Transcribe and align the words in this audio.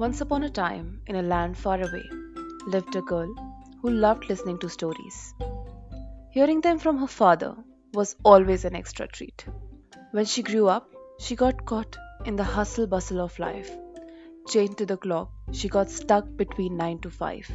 Once 0.00 0.22
upon 0.22 0.44
a 0.44 0.48
time, 0.48 0.98
in 1.08 1.16
a 1.16 1.22
land 1.22 1.58
far 1.58 1.78
away, 1.78 2.04
lived 2.66 2.96
a 2.96 3.02
girl 3.02 3.30
who 3.82 3.90
loved 3.90 4.30
listening 4.30 4.58
to 4.58 4.66
stories. 4.66 5.34
Hearing 6.30 6.62
them 6.62 6.78
from 6.78 6.96
her 6.96 7.06
father 7.06 7.54
was 7.92 8.16
always 8.24 8.64
an 8.64 8.74
extra 8.74 9.06
treat. 9.06 9.44
When 10.12 10.24
she 10.24 10.42
grew 10.42 10.68
up, 10.68 10.88
she 11.18 11.36
got 11.36 11.66
caught 11.66 11.98
in 12.24 12.34
the 12.34 12.44
hustle 12.44 12.86
bustle 12.86 13.20
of 13.20 13.38
life. 13.38 13.70
Chained 14.48 14.78
to 14.78 14.86
the 14.86 14.96
clock, 14.96 15.32
she 15.52 15.68
got 15.68 15.90
stuck 15.90 16.24
between 16.34 16.78
9 16.78 17.00
to 17.00 17.10
5. 17.10 17.50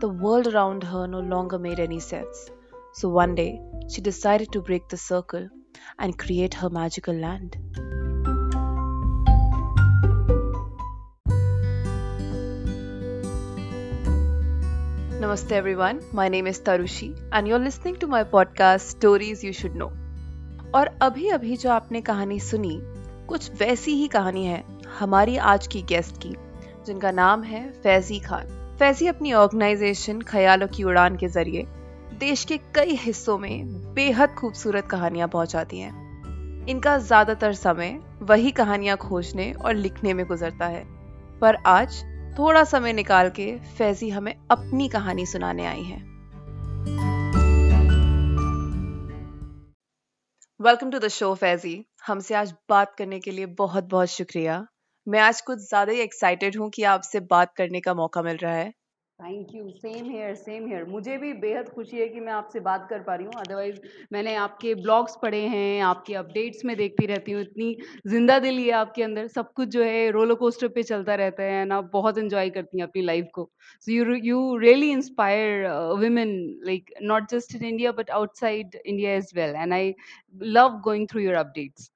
The 0.00 0.08
world 0.08 0.48
around 0.48 0.82
her 0.82 1.06
no 1.06 1.20
longer 1.20 1.60
made 1.60 1.78
any 1.78 2.00
sense. 2.00 2.50
So 2.94 3.08
one 3.10 3.36
day, 3.36 3.60
she 3.88 4.00
decided 4.00 4.50
to 4.50 4.60
break 4.60 4.88
the 4.88 4.96
circle 4.96 5.48
and 6.00 6.18
create 6.18 6.54
her 6.54 6.68
magical 6.68 7.14
land. 7.14 7.58
Namaste 15.20 15.50
everyone, 15.52 15.98
my 16.14 16.28
name 16.28 16.46
is 16.46 16.58
Tarushi 16.60 17.14
and 17.30 17.46
you're 17.46 17.58
listening 17.58 17.96
to 17.96 18.06
my 18.06 18.24
podcast 18.24 18.92
Stories 18.92 19.42
You 19.44 19.52
Should 19.52 19.74
Know. 19.80 19.88
और 20.74 20.86
अभी 21.02 21.28
अभी 21.28 21.56
जो 21.56 21.70
आपने 21.70 22.00
कहानी 22.00 22.38
सुनी 22.40 22.78
कुछ 23.28 23.50
वैसी 23.60 23.94
ही 23.94 24.06
कहानी 24.08 24.44
है 24.44 24.62
हमारी 24.98 25.36
आज 25.52 25.66
की 25.66 25.82
गेस्ट 25.82 26.16
की 26.22 26.34
जिनका 26.86 27.10
नाम 27.10 27.42
है 27.42 27.60
फैजी 27.82 28.18
खान। 28.20 28.76
फैजी 28.78 29.06
अपनी 29.06 29.32
ऑर्गेनाइजेशन 29.32 30.20
ख्यालों 30.20 30.68
की 30.68 30.84
उड़ान 30.84 31.16
के 31.16 31.28
ज़रिए 31.28 31.66
देश 32.20 32.44
के 32.44 32.58
कई 32.74 32.94
हिस्सों 32.96 33.38
में 33.38 33.94
बेहद 33.94 34.34
खूबसूरत 34.38 34.88
कहानियाँ 34.90 35.28
पहुंचाती 35.28 35.78
हैं। 35.78 36.66
इनका 36.66 36.96
ज़्यादातर 36.98 37.52
समय 37.52 37.98
वही 38.22 38.50
कहानियाँ 38.50 38.96
खोजने 38.96 39.52
और 39.52 39.74
लिखने 39.74 40.14
में 40.14 40.26
गुजरता 40.26 40.66
है। 40.66 40.84
पर 41.40 41.56
आज 41.66 42.04
थोड़ा 42.38 42.62
समय 42.64 42.92
निकाल 42.92 43.30
के 43.30 43.46
फैजी 43.78 44.08
हमें 44.10 44.34
अपनी 44.50 44.88
कहानी 44.88 45.26
सुनाने 45.26 45.66
आई 45.66 45.82
है। 45.82 45.98
Welcome 50.60 50.90
to 50.90 50.98
the 50.98 51.08
show 51.08 51.34
Faizi. 51.34 51.84
हमसे 52.06 52.34
आज 52.34 52.54
बात 52.68 52.94
करने 52.98 53.18
के 53.20 53.30
लिए 53.30 53.46
बहुत 53.46 53.84
बहुत 53.84 54.08
शुक्रिया। 54.08 54.66
मैं 55.06 55.20
आज 55.20 55.40
कुछ 55.40 55.58
ज़्यादा 55.58 55.92
ही 55.92 56.00
एक्साइटेड 56.00 56.56
हूँ 56.56 56.70
कि 56.70 56.82
आपसे 56.82 57.20
बात 57.20 57.54
करने 57.56 57.80
का 57.80 57.94
मौका 57.94 58.22
मिल 58.22 58.36
रहा 58.36 58.54
है। 58.54 58.72
Thank 59.20 59.54
you 59.54 59.68
same 59.70 60.10
here 60.10 60.34
same 60.34 60.66
here 60.68 60.84
मुझे 60.88 61.16
भी 61.18 61.32
बेहद 61.40 61.68
खुशी 61.68 61.96
है 61.96 62.06
कि 62.08 62.20
मैं 62.20 62.32
आपसे 62.32 62.60
बात 62.60 62.86
कर 62.90 63.00
पा 63.02 63.14
रही 63.14 63.26
हूँ। 63.26 63.34
अदरवाइज़ 63.40 63.80
मैंने 64.12 64.34
आपके 64.36 64.74
ब्लॉग्स 64.74 65.16
पढ़े 65.22 65.40
हैं, 65.44 65.80
आपके 65.82 66.14
अपडेट्स 66.14 66.64
में 66.64 66.76
देखती 66.76 67.06
रहती 67.06 67.32
हूँ। 67.32 67.42
इतनी 67.42 67.76
ज़िंदा 68.06 68.38
दिली 68.38 68.66
है 68.66 68.72
आपके 68.74 69.02
अंदर। 69.02 69.26
सब 69.28 69.52
कुछ 69.52 69.68
जो 69.68 69.82
है 69.82 70.10
रोलर 70.10 70.34
कोस्टर 70.34 70.68
पे 70.68 70.82
चलता 70.82 71.14
रहता 71.14 71.42
है 71.42 71.64
ना 71.64 71.80
बहुत 71.92 72.18
इंजॉय 72.18 72.50
करती 72.50 72.78
हैं 72.78 72.86
अपनी 72.86 73.02
लाइफ 73.02 73.28
को। 73.34 73.48
So 73.80 73.92
you 73.92 74.14
you 74.24 74.56
really 74.56 74.90
inspire 74.90 75.68
women 76.00 76.34
like 76.66 76.90
not 77.02 77.30
just 77.30 77.54
in 77.54 77.64
India 77.64 77.92
but 77.92 78.10
outside 78.10 78.74
India 78.76 79.14
as 79.14 79.32
well 79.36 79.54
and 79.56 79.72
I 79.72 79.94
love 80.58 80.80
going 80.84 81.06
through 81.08 81.20
your 81.20 81.34
updates 81.36 81.90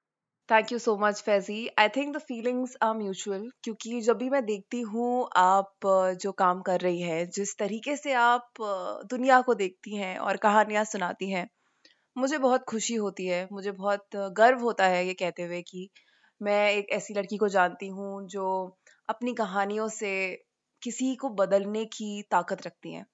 thank 0.49 0.71
you 0.71 0.77
so 0.79 0.95
much 0.97 1.21
Faizi 1.21 1.55
I 1.79 1.89
think 1.89 2.13
the 2.15 2.19
feelings 2.21 2.75
are 2.83 2.93
mutual 2.97 3.43
क्योंकि 3.63 3.99
जब 4.01 4.17
भी 4.17 4.29
मैं 4.29 4.43
देखती 4.45 4.79
हूँ 4.89 5.09
आप 5.37 5.87
जो 6.21 6.31
काम 6.33 6.61
कर 6.61 6.79
रही 6.79 7.01
है, 7.01 7.25
जिस 7.27 7.55
तरीके 7.59 7.95
से 7.97 8.13
आप 8.21 8.61
दुनिया 9.09 9.39
को 9.41 9.53
देखती 9.55 9.95
हैं 9.95 10.17
और 10.19 10.37
कहानियाँ 10.37 10.83
सुनाती 10.85 11.29
हैं, 11.31 11.47
मुझे 12.15 12.37
बहुत 12.39 12.63
खुशी 12.69 12.95
होती 12.97 13.27
है। 13.27 13.47
मुझे 13.51 13.71
बहुत 13.73 14.17
गर्व 14.37 14.61
होता 14.61 14.87
है 14.87 15.05
ये 15.07 15.13
कहते 15.15 15.43
हुए 15.43 15.61
कि 15.63 15.89
मैं 16.41 16.61
एक 16.71 16.89
ऐसी 16.93 17.13
लड़की 17.13 17.37
को 17.37 17.47
जानती 17.49 17.87
हूँ 17.91 18.27
जो 18.29 18.47
अपनी 19.09 19.33
कहानियों 19.35 19.87
से 19.91 20.13
किसी 20.81 21.15
को 21.17 21.29
बदलने 21.35 21.85
की 21.93 22.21
ताकत 22.31 22.65
रखती 22.67 22.93
हैं। 22.93 23.05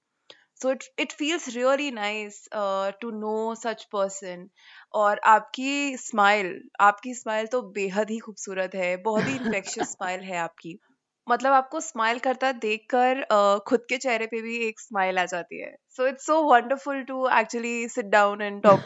So 0.62 0.72
it 0.72 0.84
it 1.00 1.12
feels 1.12 1.48
really 1.56 1.90
nice 1.92 2.48
to 3.02 3.10
know 3.12 3.56
such 3.56 3.84
person 3.92 4.48
और 4.94 5.20
आपकी 5.26 5.98
स्माइल 5.98 6.54
आपकी 6.80 7.14
स्माइल 7.14 7.48
तो 7.48 7.62
बेहद 7.72 8.10
ही 8.10 8.18
खूबसूरत 8.20 8.76
है 8.76 8.96
बहुत 9.04 9.28
ही 9.28 9.36
इन्फेक्शियस 9.36 9.92
स्माइल 9.92 10.22
है 10.32 10.38
आपकी। 10.38 10.78
मतलब 11.28 11.54
आपको 11.54 11.80
स्माइल 11.80 12.20
करता 12.20 12.52
देखकर 12.52 13.22
uh, 13.24 13.60
खुद 13.68 13.86
के 13.90 13.98
चेहरे 13.98 14.26
पे 14.28 14.42
भी 14.42 14.58
एक 14.68 14.80
स्माइल 14.80 15.20
आ 15.20 15.26
जाती 15.26 15.62
है। 15.62 15.76
So 15.90 16.08
it's 16.08 16.26
so 16.26 16.42
wonderful 16.44 17.02
to 17.04 17.28
actually 17.30 17.88
sit 17.90 18.06
down 18.06 18.42
and 18.42 18.62
talk 18.64 18.80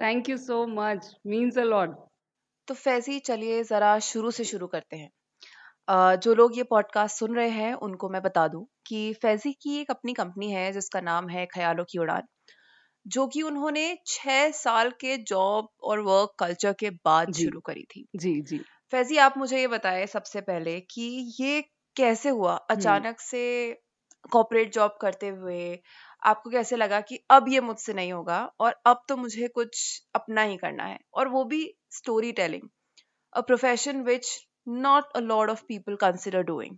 thank 0.00 0.28
you 0.28 0.36
so 0.36 0.66
much 0.66 1.14
means 1.26 1.58
a 1.58 1.64
lot 1.64 1.96
तो 2.68 2.74
फैजी 2.74 3.18
चलिए 3.18 3.62
जरा 3.64 3.98
शुरू 3.98 4.30
से 4.30 4.44
शुरू 4.44 4.66
करते 4.66 4.96
हैं। 4.96 5.10
जो 5.90 6.34
लोग 6.34 6.56
ये 6.56 6.62
पॉडकास्ट 6.62 7.16
सुन 7.18 7.36
रहे 7.36 7.48
हैं 7.48 7.72
उनको 7.74 8.08
मैं 8.08 8.22
बता 8.22 8.48
दूँ 8.48 8.66
कि 8.86 9.12
फैजी 9.12 9.52
की 9.52 9.76
एक 9.80 9.90
अपनी 9.90 10.12
कंपनी 10.12 10.50
है 10.50 10.72
जिसका 10.72 11.00
नाम 11.00 11.28
है 11.28 11.46
ख्यालों 11.46 11.84
की 11.84 11.98
उड़ान 11.98 12.22
जो 13.06 13.26
कि 13.26 13.42
उन्होंने 13.42 13.98
छह 14.06 14.50
साल 14.50 14.90
के 14.90 15.16
जॉब 15.16 15.68
और 15.82 16.00
वर्क 16.00 16.34
कल्चर 16.38 16.72
के 16.72 16.90
बाद 16.90 17.32
शुरू 17.34 17.60
करी 17.60 17.82
थी। 17.82 18.06
जी 18.16 18.40
जी। 18.42 18.58
फैजी 18.92 19.16
आप 19.16 19.34
मुझे 19.38 19.60
ये 19.60 19.66
बताए 19.66 20.06
सबसे 20.06 20.40
पहले 20.40 20.80
कि 20.80 21.34
ये 21.40 21.60
कैसे 21.96 22.28
हुआ? 22.28 22.54
अचानक 22.56 23.20
से 23.20 23.72
कॉपरेट 24.30 24.72
जॉब 24.72 24.98
करते 25.00 25.28
हुए 25.28 25.78
आपको 26.22 26.50
कैसे 26.50 26.76
लगा 26.76 27.00
कि 27.00 27.18
अब 27.30 27.48
ये 27.48 27.60
मुझसे 27.60 27.92
नहीं 27.92 28.12
होगा 28.12 28.52
और 28.60 28.80
अब 28.86 29.02
तो 29.08 29.16
मुझे 29.16 29.48
कुछ 29.48 30.02
अपना 30.14 30.42
ही 30.42 30.56
करना 30.56 30.84
है? 30.84 30.98
और 31.14 31.28
वो 31.28 31.44
भी 31.44 31.74
storytelling 32.32 32.68
a 33.32 33.40
profession 33.40 34.02
which 34.02 34.48
not 34.68 35.04
a 35.14 35.20
lot 35.20 35.50
of 35.50 35.60
people 35.66 35.96
consider 35.96 36.42
doing. 36.44 36.72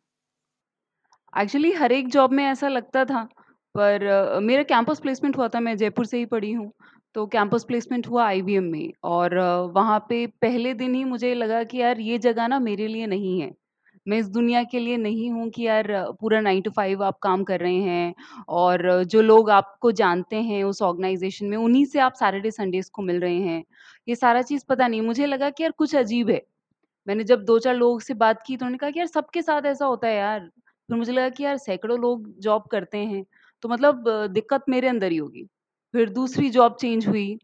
Actually 1.32 1.72
हर 1.72 1.92
एक 1.92 2.08
जॉब 2.08 2.32
में 2.32 2.44
ऐसा 2.44 2.68
लगता 2.68 3.04
था 3.04 3.22
पर 3.74 4.06
uh, 4.36 4.42
मेरा 4.42 4.62
कैंपस 4.62 5.00
प्लेसमेंट 5.00 5.36
हुआ 5.36 5.48
था 5.48 5.60
मैं 5.60 5.76
जयपुर 5.76 6.06
से 6.06 6.18
ही 6.18 6.24
पढ़ी 6.26 6.52
हूँ 6.52 6.72
तो 7.14 7.26
कैंपस 7.26 7.64
प्लेसमेंट 7.64 8.06
हुआ 8.08 8.26
आईबीएम 8.26 8.64
में 8.64 8.92
और 9.04 9.30
uh, 9.30 9.74
वहाँ 9.76 9.98
पे 10.08 10.26
पहले 10.42 10.74
दिन 10.74 10.94
ही 10.94 11.04
मुझे 11.04 11.34
लगा 11.34 11.62
कि 11.64 11.78
यार 11.78 12.00
ये 12.00 12.18
जगह 12.18 12.48
ना 12.48 12.58
मेरे 12.58 12.86
लिए 12.86 13.06
नहीं 13.06 13.40
है। 13.40 13.50
मैं 14.06 14.18
इस 14.18 14.28
दुनिया 14.28 14.62
के 14.62 14.78
लिए 14.78 14.96
नहीं 14.96 15.30
हूँ 15.30 15.48
कि 15.50 15.62
यार 15.62 15.86
पूरा 16.20 16.40
नाइन 16.40 16.60
टू 16.62 16.70
फाइव 16.70 17.02
आप 17.04 17.18
काम 17.22 17.42
कर 17.44 17.60
रहे 17.60 17.80
हैं 17.82 18.14
और 18.48 19.04
जो 19.04 19.22
लोग 19.22 19.50
आपको 19.50 19.92
जानते 19.92 20.36
हैं 20.42 20.62
उस 20.64 20.82
ऑर्गेनाइजेशन 20.82 21.46
में 21.46 21.56
उन्हीं 21.56 21.84
से 21.84 21.98
आप 22.00 22.12
सैटरडे 22.12 22.50
संडेज 22.50 22.88
को 22.88 23.02
मिल 23.02 23.20
रहे 23.20 23.40
हैं। 23.40 23.62
ये 24.08 24.14
सारा 24.14 24.42
चीज़ 24.42 24.64
पता 24.68 24.88
नहीं 24.88 25.02
मुझे 25.02 25.26
लगा 25.26 25.50
कि 25.50 25.62
यार 25.62 25.72
कुछ 25.72 25.96
अजीब 25.96 26.30
है। 26.30 26.40
मैंने 27.06 27.24
जब 27.24 27.44
दो 27.44 27.58
चार 27.60 27.74
लोगों 27.76 27.98
से 28.00 28.14
बात 28.16 28.42
की 28.46 28.56
तो 28.56 28.64
उन्होंने 28.64 28.78
कहा 28.78 28.90
कि 28.90 28.98
यार 28.98 29.06
सबके 29.08 29.42
साथ 29.42 29.66
ऐसा 29.66 29.86
होता 29.86 30.08
है 30.08 30.16
यार। 30.16 30.40
फिर 30.88 30.96
मुझे 30.96 31.12
लगा 31.12 31.28
कि 31.30 31.44
यार 31.44 31.56
सैकड़ों 31.58 31.98
लोग 32.00 32.28
जॉब 32.40 32.66
करते 32.72 32.98
हैं 32.98 33.24
तो 33.62 33.68
मतलब 33.68 34.04
दिक्कत 34.32 34.64
मेरे 34.68 34.88
अंदर 34.88 35.12
ही 35.12 35.16
होगी। 35.18 35.44
फिर 35.94 36.08
दूसरी 36.10 36.50
जॉब 36.50 36.76
चेंज 36.80 37.06
हुई 37.08 37.38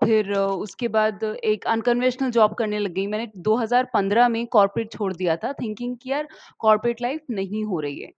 फिर 0.00 0.32
उसके 0.34 0.88
बाद 0.90 1.24
एक 1.24 1.66
अनकन्वेंशनल 1.68 2.30
जॉब 2.32 2.54
करने 2.56 2.78
लग 2.78 2.92
गई। 2.94 3.06
मैंने 3.06 3.30
2015 3.38 4.28
में 4.28 4.46
कॉर्पोरेट 4.48 4.92
छोड़ 4.92 5.12
दिया 5.14 5.36
था, 5.36 5.52
थिंकिंग 5.54 5.96
कि 6.02 6.10
यार 6.10 6.28
कॉर्पोरेट 6.60 7.02
लाइफ 7.02 7.20
नहीं 7.30 7.64
हो 7.64 7.80
रही 7.80 8.00
है। 8.00 8.10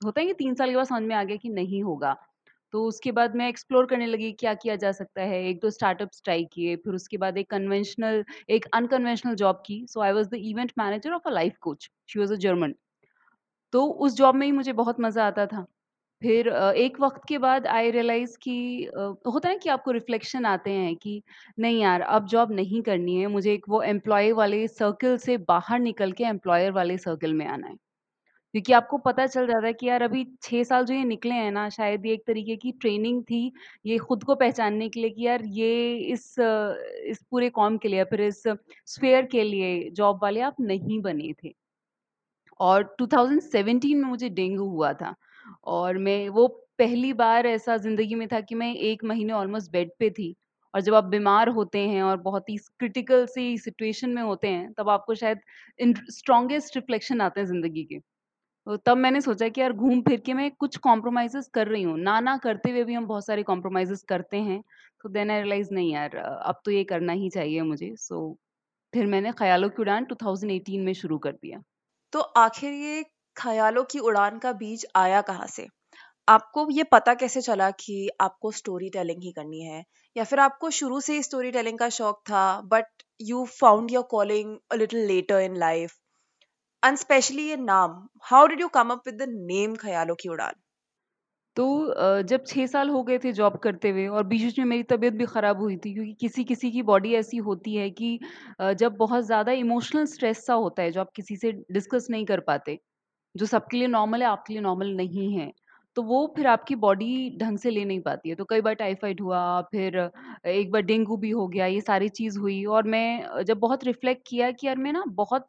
होता 0.00 0.20
है 0.20 0.26
कि 0.26 0.34
तीन 0.34 0.54
साल 0.54 0.70
के 0.70 0.76
बाद 0.76 0.86
समझ 0.86 1.02
में 1.04 1.14
आ 1.16 1.22
गया 1.24 1.36
कि 1.38 1.48
नहीं 1.50 1.82
होगा। 1.84 2.16
तो 2.72 2.84
उसके 2.86 3.12
बाद 3.12 3.34
मैं 3.36 3.48
एक्सप्लोर 3.48 3.86
करने 3.86 4.06
लगी 4.06 4.30
क्या 4.34 4.54
किया 4.56 4.76
जा 4.76 4.92
सकता 4.92 5.22
है। 5.22 5.42
एक 5.46 5.60
दो 5.62 5.70
स्टार्टअप्स 5.70 6.22
ट्राई 6.24 6.44
किए, 6.52 6.76
फिर 6.76 6.94
उसके 6.94 7.16
बाद 7.18 7.38
एक 7.38 7.50
कन्वेंशनल, 7.50 8.24
एक 8.50 8.66
अनकन्वेंशनल 8.74 9.34
जॉब 9.36 9.62
की। 9.66 9.84
So 9.88 10.00
I 10.02 10.12
was 10.12 10.28
the 10.28 10.34
event 10.44 10.72
manager 10.78 11.12
of 11.12 11.28
a 11.28 11.32
life 11.32 11.56
coach. 11.62 11.90
She 12.08 12.18
was 12.20 12.32
a 12.32 12.36
German. 12.38 12.74
तो 13.72 13.86
उस 13.86 14.16
जॉब 14.16 14.34
में 14.36 14.46
ही 14.46 14.52
मुझे 14.52 14.72
बहुत 14.74 15.00
मज़ा 15.00 15.26
आता 15.26 15.46
था। 15.46 15.64
फिर 16.22 16.48
एक 16.48 17.00
वक्त 17.00 17.22
के 17.28 17.38
बाद 17.38 17.66
आई 17.68 17.90
रियलाइज़ 17.90 18.36
कि 18.42 18.54
होता 19.28 19.48
है 19.48 19.58
कि 19.58 19.68
आपको 19.70 19.90
रिफ्लेक्शन 19.92 20.46
आते 20.46 20.70
हैं 20.72 20.94
कि 20.96 21.22
नहीं 21.58 21.80
यार, 21.82 22.00
अब 22.02 22.26
जॉब 22.28 22.52
नहीं 22.52 22.82
करनी 22.82 23.16
है, 23.16 23.26
मुझे 23.28 23.52
एक 23.54 23.66
वो 23.68 23.82
एम्प्लॉय 23.84 24.32
वाले 24.34 24.66
सर्कल 24.70 25.16
से 25.18 25.36
बाहर 25.48 25.78
निकल 25.80 26.12
के 26.12 26.24
एम्प्लॉयर 26.26 26.72
वाले 26.72 26.98
सर्कल 27.00 27.34
में 27.34 27.46
आना 27.48 27.68
है। 27.68 27.76
क्योंकि 28.54 28.72
आपको 28.72 28.98
पता 29.00 29.26
चल 29.26 29.46
जाता 29.46 29.66
है 29.66 29.72
कि 29.72 29.86
यार 29.88 30.02
अभी 30.02 30.24
छह 30.42 30.62
साल 30.64 30.84
जो 30.86 30.94
ये 30.94 31.04
निकले 31.04 31.34
हैं 31.34 31.50
ना, 31.52 31.68
शायद 31.70 32.06
ये 32.06 32.12
एक 32.14 32.24
तरीके 32.26 32.56
की 32.56 32.72
ट्रेनिंग 32.74 33.22
थी, 33.24 33.52
ये 33.86 33.98
खुद 34.00 34.24
को 34.24 34.34
पहचानने 34.36 34.88
के 34.88 35.00
लिए 35.00 35.10
कि 35.10 35.26
यार 35.26 35.44
ये 35.46 35.94
इस 36.12 36.34
इस 36.38 37.22
पूरे 37.30 37.50
कॉम 37.52 37.78
के 37.78 37.88
लिए 37.88 38.04
फिर 38.06 38.20
इस 38.22 38.42
स्फेयर 38.46 39.26
के 39.26 39.42
लिए 39.44 39.90
जॉब 39.92 40.18
वाले 40.22 40.40
आप 40.42 40.56
नहीं 40.62 41.00
बने 41.02 41.32
थे। 41.44 41.54
और 42.60 42.82
2017 42.98 43.94
में 43.94 44.02
मुझे 44.04 44.28
डेंगू 44.30 44.64
हुआ 44.66 44.92
था 44.94 45.14
और 45.66 45.98
मैं, 45.98 46.28
वो 46.28 46.46
पहली 46.78 47.12
बार 47.14 47.46
ऐसा 47.46 47.76
ज़िंदगी 47.78 48.14
में 48.14 48.26
था 48.28 48.40
कि 48.42 48.54
मैं 48.54 48.74
एक 48.76 49.04
महीने 49.04 49.32
ऑलमोस्ट 49.32 49.70
बेड 49.72 49.90
पे 49.98 50.10
थी 50.10 50.34
और 50.74 50.80
जब 50.80 50.94
आप 50.94 51.04
बीमार 51.06 51.48
होते 51.50 51.78
हैं 51.80 52.02
और 52.02 52.16
बहुत 52.20 52.48
ही 52.50 52.56
क्रिटिकल 52.78 53.26
सी 53.28 53.56
सिचुएशन 53.58 54.10
में 54.10 54.22
होते 54.22 54.48
हैं, 54.48 54.72
तब 54.74 54.88
आपको 54.90 55.14
शायद 55.14 55.40
इन 55.80 55.94
स्ट्रॉन्गेस्ट 56.10 56.76
रिफ्लेक्शन 56.76 57.20
आते 57.20 57.40
हैं 57.40 57.46
ज़िंदगी 57.48 57.84
के। 57.84 57.98
तो 58.66 58.76
तब 58.78 58.96
मैंने 58.96 59.20
सोचा 59.20 59.48
कि 59.48 59.60
यार 59.60 59.72
घूम 59.74 60.00
फिर 60.02 60.20
के 60.20 60.34
मैं 60.34 60.50
कुछ 60.52 60.76
कॉम्प्रोमाइज़ेज़ 60.78 61.48
कर 61.54 61.68
रही 61.68 61.82
हूँ। 61.82 61.98
ना, 61.98 62.18
ना 62.20 62.36
करते 62.38 62.70
हुए 62.70 62.82
भी 62.84 62.94
हम 62.94 63.06
बहुत 63.06 63.26
सारे 63.26 63.42
कॉम्प्रोमाइज़ेज़ 63.44 64.04
करते 64.08 64.36
हैं। 64.38 64.60
तो 65.04 65.08
देन 65.08 65.30
आई 65.30 65.40
रियलाइज़ 65.40 65.68
नहीं 65.74 65.92
यार 65.92 66.16
अब 66.16 66.60
तो 66.64 66.70
ये 66.70 66.84
करना 66.84 67.12
ही 67.14 67.30
चाहिए 67.30 67.62
मुझे। 67.62 67.94
सो 67.96 68.36
फिर 68.92 69.06
मैंने 69.06 69.32
ख़्यालों 69.32 69.68
की 69.70 69.82
उड़ान 69.82 70.04
2018 70.06 70.84
में 70.84 70.92
शुरू 70.94 71.18
कर 71.20 71.32
दिया। 71.34 71.62
तो 72.12 72.20
आखिर 72.38 72.72
ये 72.74 73.04
ख्यालों 73.36 73.84
की 73.84 73.98
उड़ान 74.00 74.38
का 74.38 74.52
बीज 74.54 74.86
आया 74.96 75.20
कहाँ 75.22 75.46
से 75.48 75.66
आपको 76.28 76.68
ये 76.72 76.84
पता 76.92 77.14
कैसे 77.16 77.42
चला 77.42 77.70
कि 77.80 78.08
आपको 78.20 78.52
स्टोरी 78.52 78.90
टेलिंग 78.90 79.22
ही 79.22 79.32
करनी 79.32 79.62
है 79.62 79.84
या 80.16 80.24
फिर 80.24 80.40
आपको 80.40 80.70
शुरू 80.72 81.00
से 81.00 81.14
ही 81.14 81.22
स्टोरी 81.22 81.50
टेलिंग 81.52 81.78
का 81.78 81.88
शौक 81.90 82.20
था 82.30 82.44
but 82.66 82.86
you 83.22 83.44
found 83.52 83.92
your 83.92 84.04
calling 84.10 84.56
a 84.72 84.76
little 84.76 85.06
later 85.06 85.40
in 85.40 85.56
life 85.58 85.94
and 86.82 86.96
specially 86.98 87.42
ये 87.48 87.56
नाम. 87.58 87.96
How 88.24 88.46
did 88.46 88.60
you 88.60 88.68
come 88.74 88.90
up 88.90 89.02
with 89.06 89.22
the 89.22 89.28
name 89.30 89.74
ख्यालों 89.76 90.14
की 90.16 90.28
उड़ान 90.28 90.54
तो 91.56 91.64
जब 92.22 92.44
छः 92.46 92.66
साल 92.66 92.88
हो 92.88 93.02
गए 93.02 93.18
थे 93.18 93.32
जॉब 93.32 93.56
करते 93.64 93.90
हुए 93.90 94.06
और 94.08 94.22
बीच 94.26 94.58
में 94.58 94.64
मेरी 94.66 94.82
तबीयत 94.82 95.14
भी 95.14 95.24
ख़राब 95.26 95.58
हुई 95.60 95.76
थी 95.76 95.92
क्योंकि 95.94 96.12
किसी 96.20 96.44
किसी 96.44 96.70
की 96.72 96.82
बॉडी 96.82 97.12
ऐसी 97.14 97.36
होती 97.48 97.74
है 97.76 97.88
कि 97.92 98.18
जब 98.74 98.96
बहुत 98.98 99.24
ज़्यादा 99.26 99.52
इमोशनल 99.54 100.06
स्ट्रेस 100.06 100.44
सा 100.46 100.54
होता 100.56 100.82
है 100.82 100.90
जो 100.90 101.00
आप 101.00 101.10
किसी 101.16 101.36
से 101.36 101.52
डिस्कस 101.72 102.06
नहीं 102.10 102.24
कर 102.26 102.40
पाते, 102.40 102.78
जो 103.34 103.46
सबके 103.46 103.76
लिए 103.76 103.88
नॉर्मल 103.88 104.22
है, 104.22 104.28
आपके 104.28 104.52
लिए 104.54 104.62
नॉर्मल 104.62 104.94
नहीं 104.96 105.32
है। 105.36 105.50
तो 105.96 106.02
वो 106.02 106.26
फिर 106.36 106.46
आपकी 106.46 106.74
बॉडी 106.76 107.08
ढंग 107.38 107.58
से 107.58 107.70
ले 107.70 107.84
नहीं 107.84 108.00
पाती 108.02 108.28
है 108.28 108.34
तो 108.34 108.44
कई 108.44 108.60
बार 108.60 108.74
टाइफाइड 108.74 109.20
हुआ 109.20 109.40
फिर 109.72 109.96
एक 110.48 110.70
बार 110.72 110.82
डेंगू 110.82 111.16
भी 111.16 111.30
हो 111.32 111.46
गया 111.48 111.66
ये 111.66 111.80
सारी 111.80 112.08
चीज़ 112.10 112.38
हुई 112.38 112.64
और 112.70 112.86
मैं 112.88 113.44
जब 113.44 113.58
बहुत 113.58 113.84
रिफ्लेक्ट 113.84 114.22
किया 114.26 114.50
कि 114.52 114.66
यार 114.66 114.76
मैं 114.78 114.92
ना 114.92 115.04
बहुत 115.14 115.46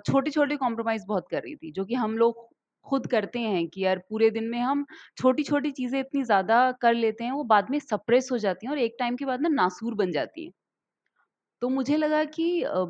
छोटे 0.00 0.30
छोटे 0.30 0.56
कॉम्प्रोमाइज़ 0.56 1.04
बहुत 1.08 1.26
कर 1.30 1.42
रही 1.42 1.54
थी 1.56 1.72
जो 1.72 1.84
कि 1.84 1.94
हम 1.96 2.16
लोग 2.18 2.48
खुद 2.86 3.06
करते 3.06 3.38
हैं 3.40 3.66
कि 3.68 3.84
यार 3.84 3.98
पूरे 4.10 4.30
दिन 4.30 4.44
में 4.44 4.58
हम 4.60 4.84
छोटी-छोटी 5.18 5.70
चीज़ें 5.72 5.98
इतनी 6.00 6.22
ज़्यादा 6.24 6.60
कर 6.80 6.94
लेते 6.94 7.24
हैं, 7.24 7.32
वो 7.32 7.44
बाद 7.46 7.70
में 7.70 7.78
सप्रेस 7.80 8.28
हो 8.32 8.38
जाती 8.38 8.66
हैं 8.66 8.72
और 8.72 8.78
एक 8.78 8.96
टाइम 8.98 9.16
के 9.16 9.24
बाद 9.24 9.40
ना 9.40 9.48
नासूर 9.52 9.94
बन 9.94 10.12
जाती 10.12 10.44
हैं। 10.44 10.52
तो 11.62 11.68
मुझे 11.68 11.96
लगा 11.96 12.22
कि 12.26 12.44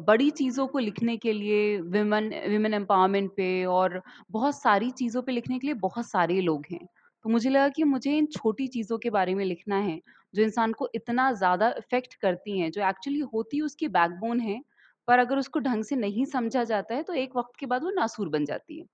बड़ी 0.07 0.31
चीज़ों 0.33 0.67
को 0.67 0.79
लिखने 0.79 1.17
के 1.17 1.33
लिए 1.33 1.59
विमेन 1.83 2.29
विमेन 2.49 2.75
एम्पावरमेंट 2.75 3.31
पे 3.37 3.49
और 3.67 4.01
बहुत 4.31 4.55
सारी 4.57 4.91
चीज़ों 4.93 5.23
पे 5.23 5.33
लिखने 5.33 5.59
के 5.59 5.67
लिए 5.67 5.75
बहुत 5.81 6.07
सारे 6.07 6.41
लोग 6.41 6.65
हैं। 6.73 6.87
तो 7.25 7.29
मुझे 7.31 7.51
लगा 7.51 7.69
कि 7.71 7.85
मुझे 7.85 8.17
इन 8.19 8.27
छोटी 8.33 8.67
चीज़ों 8.69 8.99
के 8.99 9.11
बारे 9.11 9.35
में 9.35 9.45
लिखना 9.45 9.77
है, 9.79 10.01
जो 10.35 10.43
इंसान 10.43 10.73
को 10.73 10.89
इतना 10.95 11.31
ज़्यादा 11.35 11.69
इफ़ेक्ट 11.79 12.15
करती 12.17 12.59
हैं, 12.59 12.71
जो 12.71 12.89
एक्चुअली 12.89 13.21
होती 13.35 13.61
उसकी 13.63 13.89
बैकबोन 13.91 14.41
है, 14.41 14.61
पर 15.09 15.19
अगर 15.19 15.39
उसको 15.39 15.61
ढंग 15.61 15.85
से 15.85 15.97
नहीं 15.97 16.25
समझा 16.27 16.65
जाता 16.65 16.95
है, 16.95 17.03
तो 17.03 17.15
एक 17.15 17.37
वक़्त 17.37 17.57
के 17.61 17.67
बाद 17.67 17.83
वो 17.85 17.91
नासूर 17.93 18.29
बन 18.29 18.45
जाती 18.45 18.79
है। 18.81 18.87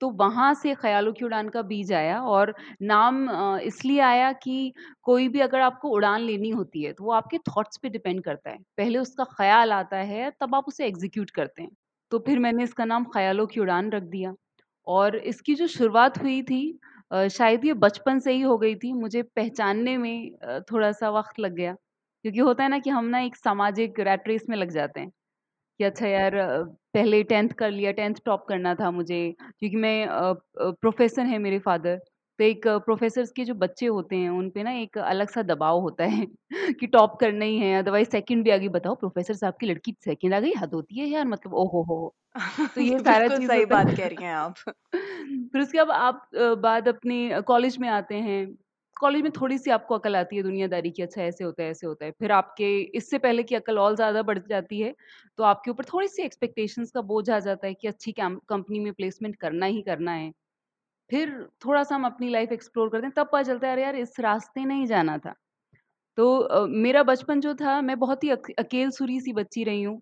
तो 0.00 0.08
वहाँ 0.12 0.52
से 0.54 0.74
ख़यालों 0.76 1.12
की 1.12 1.24
उड़ान 1.24 1.48
का 1.48 1.62
बीज 1.64 1.92
आया 1.94 2.20
और 2.22 2.54
नाम 2.84 3.28
इसलिए 3.62 4.00
आया 4.02 4.32
कि 4.34 4.72
कोई 5.04 5.28
भी 5.28 5.40
अगर 5.40 5.60
आपको 5.60 5.88
उड़ान 5.90 6.20
लेनी 6.22 6.50
होती 6.52 6.82
है, 6.82 6.92
तो 6.92 7.04
वो 7.04 7.12
आपके 7.14 7.38
थॉट्स 7.48 7.78
पे 7.78 7.88
डिपेंड 7.90 8.22
करता 8.24 8.50
है। 8.50 8.58
पहले 8.78 8.98
उसका 8.98 9.24
ख़्याल 9.32 9.72
आता 9.72 9.96
है, 9.98 10.30
तब 10.40 10.54
आप 10.54 10.64
उसे 10.68 10.86
एग्ज़ीक्यूट 10.86 11.30
करते 11.32 11.62
हैं। 11.62 11.70
तो 12.12 12.18
फिर 12.20 12.38
मैंने 12.40 12.64
इसका 12.64 12.84
नाम 12.86 13.04
ख़यालों 13.14 13.46
की 13.48 13.60
उड़ान 13.60 13.90
रख 13.92 14.02
दिया 14.08 14.34
और 14.86 15.16
इसकी 15.18 15.54
जो 15.54 15.66
शुरुआत 15.68 16.18
हुई 16.22 16.42
थी 16.44 16.62
शायद 17.30 17.64
ये 17.64 17.72
बचपन 17.76 18.18
से 18.20 18.32
ही 18.32 18.40
हो 18.42 18.56
गई 18.58 18.74
थी। 18.76 18.92
मुझे 18.94 19.22
पहचानने 19.24 19.96
में 19.98 20.30
थोड़ा-सा 20.72 21.10
वक़्त 21.10 21.40
लग 21.40 21.54
गया, 21.54 21.72
क्योंकि 22.24 22.38
होता 22.40 22.62
है 22.64 22.68
ना 22.70 22.78
कि 22.80 22.90
हम 22.90 23.04
ना 23.06 23.20
एक 23.22 23.36
सामाजिक 23.36 24.00
रैट 24.02 24.28
रेस 24.28 24.46
में 24.50 24.56
लग 24.56 24.70
जाते 24.72 25.00
हैं। 25.00 25.10
कि 25.80 25.84
अच्छा 25.84 26.06
यार 26.08 26.36
पहले 26.94 27.22
10th 27.24 27.48
कर 27.54 27.70
लिया 27.70 27.92
10th 27.94 28.14
टॉप 28.24 28.44
करना 28.48 28.74
था 28.74 28.90
मुझे 28.92 29.20
क्योंकि 29.40 29.76
मैं 29.78 30.06
प्रोफेसर 30.56 31.26
है 31.26 31.38
मेरे 31.38 31.58
फादर। 31.60 31.96
तो 32.38 32.44
एक 32.44 32.66
प्रोफेसर्स 32.86 33.30
के 33.32 33.44
जो 33.44 33.54
बच्चे 33.54 33.86
होते 33.88 34.16
हैं 34.16 34.30
उन 34.30 34.48
पे 34.50 34.62
ना 34.62 34.72
एक 34.74 34.98
अलग 35.00 35.28
सा 35.30 35.42
दबाव 35.44 35.80
होता 35.80 36.04
है 36.06 36.26
कि 36.80 36.86
टॉप 36.88 37.16
करना 37.20 37.44
ही 37.44 37.58
है 37.58 37.74
अदरवाइज़ 37.78 38.08
सेकंड 38.10 38.44
भी 38.44 38.50
आगे 38.50 38.68
बताओ 38.70 38.94
प्रोफेसर 38.96 39.34
साहब 39.34 39.54
की 39.60 39.66
लड़की 39.66 39.94
सेकंड 40.04 40.34
आ 40.34 40.40
गई 40.40 40.52
हद 40.58 40.74
होती 40.74 40.98
है 41.00 41.06
यार 41.08 41.26
मतलब 41.26 41.54
ओहो 41.56 41.82
हो 41.84 41.94
हो। 41.96 42.14
तो 42.74 42.80
ये 42.80 42.98
सारा 43.00 43.28
चीज़ 43.30 43.46
सही 43.46 43.64
बात 43.66 43.92
कह 43.92 44.06
रही 44.06 44.18
हैं 44.20 44.34
आप। 44.34 44.54
फिर 45.52 45.60
उसके 45.60 45.84
बाद 45.84 45.90
आप 45.92 46.28
बाद 46.58 46.88
अपने 46.88 47.40
कॉलेज 47.42 47.78
में 47.78 47.88
आते 47.90 48.14
हैं 48.20 48.38
कॉलेज 48.96 49.22
में 49.22 49.30
थोड़ी-सी 49.32 49.70
आपको 49.70 49.94
अकल 49.94 50.16
आती 50.16 50.36
है 50.36 50.42
दुनियादारी 50.42 50.90
की 50.90 51.02
अच्छा 51.02 51.22
ऐसे 51.22 51.44
होता 51.44 51.62
है, 51.62 51.70
ऐसे 51.70 51.86
होता 51.86 52.04
है। 52.06 52.10
फिर 52.12 52.32
आपके 52.32 52.68
इससे 52.96 53.18
पहले 53.18 53.42
की 53.44 53.54
अकल 53.54 53.78
और 53.78 53.94
ज़्यादा 53.96 54.22
बढ़ 54.24 54.38
जाती 54.40 54.80
है, 54.80 54.94
तो 55.38 55.42
आपके 55.44 55.70
ऊपर 55.70 55.84
थोड़ी-सी 55.84 56.22
एक्सपेक्टेशंस 56.22 56.90
का 56.90 57.00
बोझ 57.04 57.28
आ 57.30 57.38
जाता 57.40 57.66
है 57.66 57.74
कि 57.74 57.88
अच्छी 57.88 58.12
कंपनी 58.20 58.80
में 58.80 58.92
प्लेसमेंट 58.94 59.36
करना 59.38 59.66
ही 59.68 59.82
करना 59.84 60.12
है। 60.14 60.30
फिर 61.10 61.30
थोड़ा-सा 61.66 61.94
हम 61.94 62.06
अपनी 62.06 62.30
लाइफ़ 62.30 62.52
एक्सप्लोर 62.52 62.88
करते 62.90 63.06
हैं, 63.06 63.14
तब 63.16 63.30
पता 63.32 63.42
चलता 63.44 63.66
है 63.66 63.72
अरे 63.72 63.82
यार 63.82 63.96
इस 63.98 64.20
रास्ते 64.20 64.64
नहीं 64.66 64.86
जाना 64.86 65.18
था। 65.18 65.34
तो 66.18 66.36
अ, 66.38 66.66
मेरा 66.68 67.02
बचपन 67.04 67.40
जो 67.40 67.54
था 67.56 67.80
मैं 67.82 67.98
बहुत 67.98 68.24
ही 68.24 68.30
अक 68.30 68.50
अकेल-सुरी 68.60 69.20
सी 69.20 69.32
बच्ची 69.34 69.64
रही 69.64 69.82
हूँ। 69.82 70.00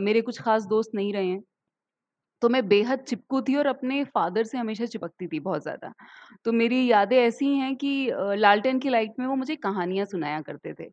मेरे 0.00 0.20
कुछ 0.22 0.40
ख़ास 0.42 0.66
दोस्त 0.68 0.90
नहीं 0.94 1.12
रहे 1.14 1.26
हैं। 1.26 1.42
तो 2.42 2.48
मैं 2.48 2.66
बेहद 2.68 3.00
चिपकू 3.02 3.40
थी 3.42 3.54
और 3.56 3.66
अपने 3.66 4.02
फ़ादर 4.06 4.44
से 4.44 4.58
हमेशा 4.58 4.86
चिपकती 4.86 5.26
थी 5.28 5.40
बहुत 5.40 5.62
ज़्यादा। 5.62 5.92
तो 6.44 6.52
मेरी 6.52 6.86
यादें 6.86 7.16
ऐसी 7.18 7.46
हैं 7.56 7.74
कि 7.76 7.92
लालटेन 8.36 8.78
की 8.80 8.88
लाइट 8.90 9.14
में 9.18 9.26
वो 9.26 9.34
मुझे 9.36 9.56
कहानियाँ 9.58 10.06
सुनाया 10.06 10.40
करते 10.42 10.74
थे। 10.74 10.90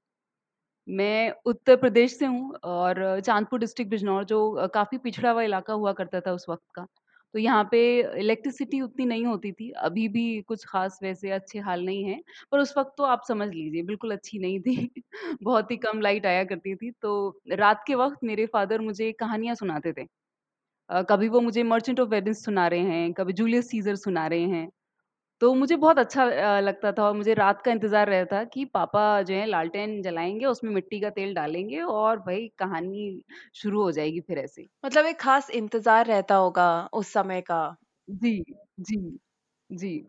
मैं 0.87 1.31
उत्तर 1.45 1.75
प्रदेश 1.77 2.17
से 2.19 2.25
हूँ 2.25 2.53
और 2.65 3.19
चाँदपुर 3.21 3.59
डिस्ट्रिक्ट 3.59 3.91
बिजनौर 3.91 4.23
जो 4.25 4.67
काफ़ी 4.73 4.97
पिछड़ा 4.99 5.31
हुआ 5.31 5.41
इलाका 5.43 5.73
हुआ 5.75 5.93
करता 5.93 6.21
था 6.21 6.31
उस 6.33 6.45
वक़्त 6.49 6.63
का। 6.75 6.85
तो 7.33 7.39
यहाँ 7.39 7.63
पे 7.71 7.79
इलेक्ट्रिसिटी 8.19 8.81
उतनी 8.81 9.05
नहीं 9.05 9.25
होती 9.25 9.51
थी, 9.53 9.69
अभी 9.71 10.07
भी 10.09 10.41
कुछ 10.43 10.65
ख़ास 10.67 10.99
वैसे 11.03 11.31
अच्छे 11.31 11.59
हाल 11.61 11.85
नहीं 11.85 12.03
हैं, 12.05 12.21
पर 12.51 12.59
उस 12.59 12.73
वक़्त 12.77 12.93
तो 12.97 13.03
आप 13.05 13.23
समझ 13.27 13.49
लीजिए 13.49 13.83
बिल्कुल 13.83 14.11
अच्छी 14.11 14.39
नहीं 14.39 14.59
थी। 14.61 14.75
बहुत 15.43 15.71
ही 15.71 15.77
कम 15.79 16.01
लाइट 16.01 16.25
आया 16.25 16.43
करती 16.45 16.75
थी, 16.75 16.91
तो 16.93 17.39
रात 17.53 17.83
के 17.87 17.95
वक़्त 17.97 18.19
मेरे 18.23 18.45
फ़ादर 18.47 18.81
मुझे 18.81 19.11
कहानियाँ 19.15 19.55
सुनाते 19.55 19.93
थे। 19.93 20.07
कभी 20.89 21.27
वो 21.29 21.39
मुझे 21.41 21.63
मर्चेंट 21.65 21.99
ऑफ़ 21.99 22.09
वेनिस 22.09 22.43
सुना 22.45 22.67
रहे 22.67 22.79
हैं, 22.81 23.13
कभी 23.13 23.33
जूलियस 23.33 23.69
सीज़र 23.69 23.95
सुना 23.97 24.25
रहे 24.27 24.47
हैं। 24.49 24.69
तो 25.41 25.53
मुझे 25.55 25.75
बहुत 25.77 25.99
अच्छा 25.99 26.25
लगता 26.61 26.91
था 26.93 27.03
और 27.03 27.13
मुझे 27.15 27.33
रात 27.35 27.61
का 27.61 27.71
इंतज़ार 27.71 28.09
रहता 28.09 28.37
था 28.37 28.43
कि 28.47 28.65
पापा 28.67 29.21
जो 29.23 29.35
है 29.35 29.45
लालटेन 29.47 30.01
जलाएँगे, 30.01 30.45
उसमें 30.47 30.71
मिट्टी 30.73 30.99
का 31.01 31.09
तेल 31.11 31.33
डालेंगे 31.35 31.81
और 31.83 32.19
भई 32.21 32.47
कहानी 32.59 33.23
शुरू 33.55 33.83
हो 33.83 33.91
जाएगी 33.93 34.21
फिर 34.21 34.39
ऐसे 34.39 34.67
मतलब 34.85 35.05
एक 35.07 35.19
ख़ास 35.21 35.49
इंतज़ार 35.53 36.05
रहता 36.07 36.35
होगा 36.37 36.69
उस 36.93 37.13
समय 37.13 37.41
का। 37.43 37.65
जी, 38.07 38.43
जी, 38.81 39.19
जी। 39.69 39.99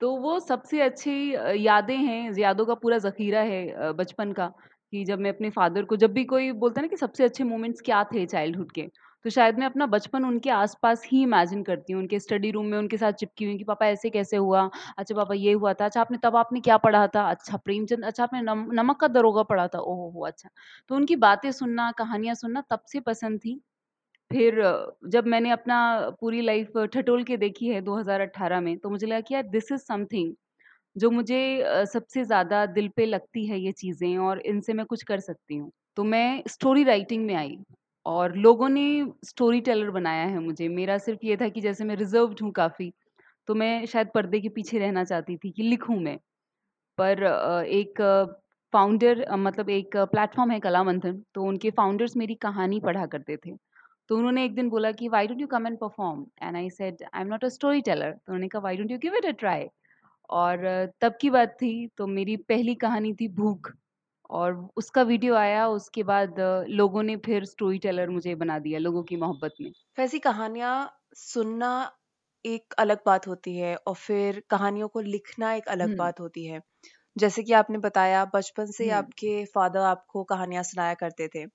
तो 0.00 0.16
वो 0.18 0.38
सबसे 0.40 0.80
अच्छी 0.82 1.12
यादें 1.58 1.96
हैं, 1.96 2.32
यादों 2.34 2.66
का 2.66 2.74
पूरा 2.76 2.98
ज़ख़ीरा 3.00 3.40
है 3.42 3.92
बचपन 3.94 4.32
का 4.34 4.48
कि 4.92 5.04
जब 5.04 5.18
मैं 5.18 5.30
अपने 5.32 5.50
फ़ादर 5.52 5.84
को 5.86 5.96
जब 5.96 6.12
भी 6.12 6.24
कोई 6.26 6.50
बोलता 6.54 6.80
है 6.80 6.84
ना 6.84 6.88
कि 6.88 6.96
सबसे 6.96 7.24
अच्छे 7.24 7.44
मोमेंट्स 7.46 7.80
क्या 7.82 8.02
थे 8.06 8.26
चाइल्डहुड 8.26 8.72
के, 8.72 8.88
तो 9.24 9.30
शायद 9.30 9.58
मैं 9.58 9.66
अपना 9.66 9.86
बचपन 9.88 10.24
उनके 10.24 10.50
आस-पास 10.52 11.02
ही 11.06 11.22
इमेजिन 11.22 11.62
करती 11.62 11.92
हूँ, 11.92 12.00
उनके 12.02 12.18
स्टडी 12.20 12.50
रूम 12.50 12.66
में 12.66 12.76
उनके 12.78 12.96
साथ 12.98 13.12
चिपकी 13.14 13.44
हुई 13.44 13.56
कि 13.58 13.64
पापा 13.64 13.86
ऐसे 13.88 14.10
कैसे 14.10 14.36
हुआ? 14.38 14.68
अच्छा 14.98 15.14
पापा 15.14 15.34
ये 15.36 15.52
हुआ 15.54 15.72
था, 15.74 15.84
अच्छा 15.84 16.00
आपने 16.00 16.18
तब 16.22 16.36
आपने 16.36 16.60
क्या 16.60 16.76
पढ़ा 16.78 17.06
था? 17.08 17.22
अच्छा 17.30 17.56
प्रेमचंद 17.58 18.04
अच्छा 18.04 18.22
आपने 18.22 18.40
नम 18.42 18.66
नमक 18.74 19.00
का 19.00 19.08
दरोगा 19.10 19.42
पढ़ा 19.44 19.66
था, 19.68 19.78
ओह 19.80 20.12
हो! 20.12 20.20
अच्छा। 20.22 20.48
तो 20.90 20.94
उनकी 20.96 21.16
बातें 21.18 21.50
सुनना, 21.52 21.90
कहानियाँ 21.94 22.34
सुनना 22.36 22.62
तब 22.70 22.80
से 22.86 23.00
पसंद 23.02 23.38
थी। 23.40 23.60
फिर 24.30 24.60
जब 25.08 25.26
मैंने 25.28 25.50
अपना 25.52 25.78
पूरी 26.20 26.40
लाइफ़ 26.42 26.78
ठटोल 26.88 27.24
के 27.24 27.36
देखी 27.38 27.68
है 27.68 27.80
2018 27.82 28.60
में, 28.60 28.76
तो 28.78 28.90
मुझे 28.90 29.06
लगा 29.06 29.20
कि 29.22 29.34
यार 29.34 29.42
दिस 29.48 29.72
इज़ 29.72 29.80
समथिंग 29.82 30.34
जो 30.96 31.10
मुझे 31.10 31.40
सबसे 31.86 32.24
ज़्यादा 32.24 32.64
दिल 32.68 32.88
पे 32.96 33.06
लगती 33.06 33.46
है 33.46 33.60
ये 33.60 33.72
चीज़ें 33.74 34.16
और 34.20 34.40
इनसे 34.46 34.72
मैं 34.74 34.86
कुछ 34.86 35.02
कर 35.04 35.20
सकती 35.22 35.56
हूँ। 35.56 35.70
तो 35.96 36.04
मैं 36.06 36.42
स्टोरी 36.48 36.84
राइटिंग 36.84 37.26
में 37.26 37.34
आई 37.36 37.58
और 38.06 38.36
लोगों 38.36 38.68
ने 38.68 38.84
स्टोरी 39.24 39.60
टेलर 39.60 39.90
बनाया 39.90 40.24
है 40.26 40.38
मुझे। 40.40 40.68
मेरा 40.68 40.98
सिर्फ़ 40.98 41.26
ये 41.26 41.36
था 41.36 41.48
कि 41.48 41.60
जैसे 41.60 41.84
मैं 41.84 41.96
रिज़र्व्ड 41.96 42.40
हूँ 42.42 42.50
काफ़ी, 42.52 42.92
तो 43.48 43.54
मैं 43.54 43.84
शायद 43.86 44.08
पर्दे 44.14 44.40
के 44.40 44.48
पीछे 44.48 44.78
रहना 44.78 45.04
चाहती 45.04 45.36
थी 45.36 45.50
कि 45.50 45.62
लिखूँ 45.62 45.98
मैं। 46.00 46.18
पर 46.98 47.22
एक 47.66 48.00
फाउंडर 48.72 49.24
मतलब 49.32 49.70
एक 49.70 49.96
प्लेटफ़ॉर्म 49.96 50.50
है 50.50 50.58
कला 50.60 50.82
मंथन, 50.84 51.22
तो 51.34 51.42
उनके 51.44 51.70
फाउंडर्स 51.70 52.16
मेरी 52.16 52.34
कहानी 52.42 52.80
पढ़ा 52.80 53.06
करते 53.06 53.36
थे। 53.46 53.56
तो 54.08 54.16
उन्होंने 54.16 54.44
एक 54.44 54.54
दिन 54.54 54.68
बोला 54.70 54.90
कि 54.92 55.08
why 55.08 55.26
don't 55.26 55.40
you 55.40 55.46
come 55.46 55.66
and 55.66 55.78
perform? 55.78 56.24
And 56.42 56.56
I 56.56 56.70
said 56.70 57.02
I 57.14 57.22
am 57.22 57.28
not 57.28 57.44
a 57.44 57.48
storyteller. 57.80 58.10
तो 58.10 58.32
उन्होंने 58.32 58.48
कहा 58.48 58.62
why 58.62 58.76
don't 58.76 58.90
you 58.90 58.98
give 58.98 59.14
it 59.16 59.26
a 59.26 59.30
try? 59.40 59.66
और 60.30 60.64
तब 61.00 61.14
की 61.20 61.30
बात 61.30 61.56
थी, 61.62 61.86
तो 61.98 62.06
मेरी 62.06 62.36
पहली 62.38 62.74
कहानी 62.76 63.12
थी 63.14 63.28
भूख 63.36 63.72
और 64.32 64.54
उसका 64.76 65.02
वीडियो 65.04 65.34
आया, 65.36 65.66
उसके 65.70 66.02
बाद 66.04 66.40
लोगों 66.72 67.02
ने 67.02 67.16
फिर 67.22 67.44
स्टोरी 67.46 67.78
टेलर 67.80 68.10
मुझे 68.10 68.34
बना 68.36 68.58
दिया 68.60 68.78
लोगों 68.80 69.02
की 69.04 69.16
मोहब्बत 69.18 69.54
में। 69.60 69.72
वैसी 69.98 70.18
कहानियाँ 70.18 70.72
सुनना 71.16 71.68
एक 72.44 72.74
अलग 72.78 72.98
बात 73.06 73.26
होती 73.26 73.56
है 73.56 73.74
और 73.78 73.94
फिर 73.96 74.42
कहानियों 74.50 74.88
को 74.88 75.00
लिखना 75.02 75.52
एक 75.54 75.68
अलग 75.68 75.90
बात 75.98 76.20
होती 76.20 76.44
है। 76.46 76.60
जैसे 77.16 77.42
कि 77.42 77.52
आपने 77.54 77.78
बताया 77.80 78.24
बचपन 78.34 78.66
से 78.72 78.90
आपके 78.92 79.44
फादर 79.54 79.80
आपको 79.86 80.24
कहानियाँ 80.26 80.62
सुनाया 80.64 80.94
करते 80.96 81.28
थे। 81.28 81.46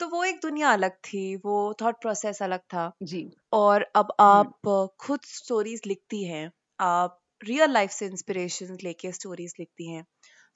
तो 0.00 0.08
वो 0.08 0.24
एक 0.24 0.40
दुनिया 0.42 0.72
अलग 0.72 0.92
थी, 1.04 1.36
वो 1.38 1.74
थॉट 1.82 2.00
प्रोसेस 2.02 2.42
अलग 2.42 2.60
था। 2.74 2.92
जी। 3.02 3.30
और 3.52 3.82
अब 3.96 4.12
आप 4.20 4.68
खुद 5.00 5.20
स्टोरीज़ 5.26 5.82
लिखती 5.86 6.24
हैं, 6.24 6.50
आप 6.80 7.20
रियल 7.40 7.70
लाइफ 7.72 7.90
से 7.92 8.06
इंस्पिरेशन 8.06 8.76
लेके 8.84 9.12
स्टोरीज़ 9.12 9.54
लिखती 9.60 9.90
हैं। 9.90 10.04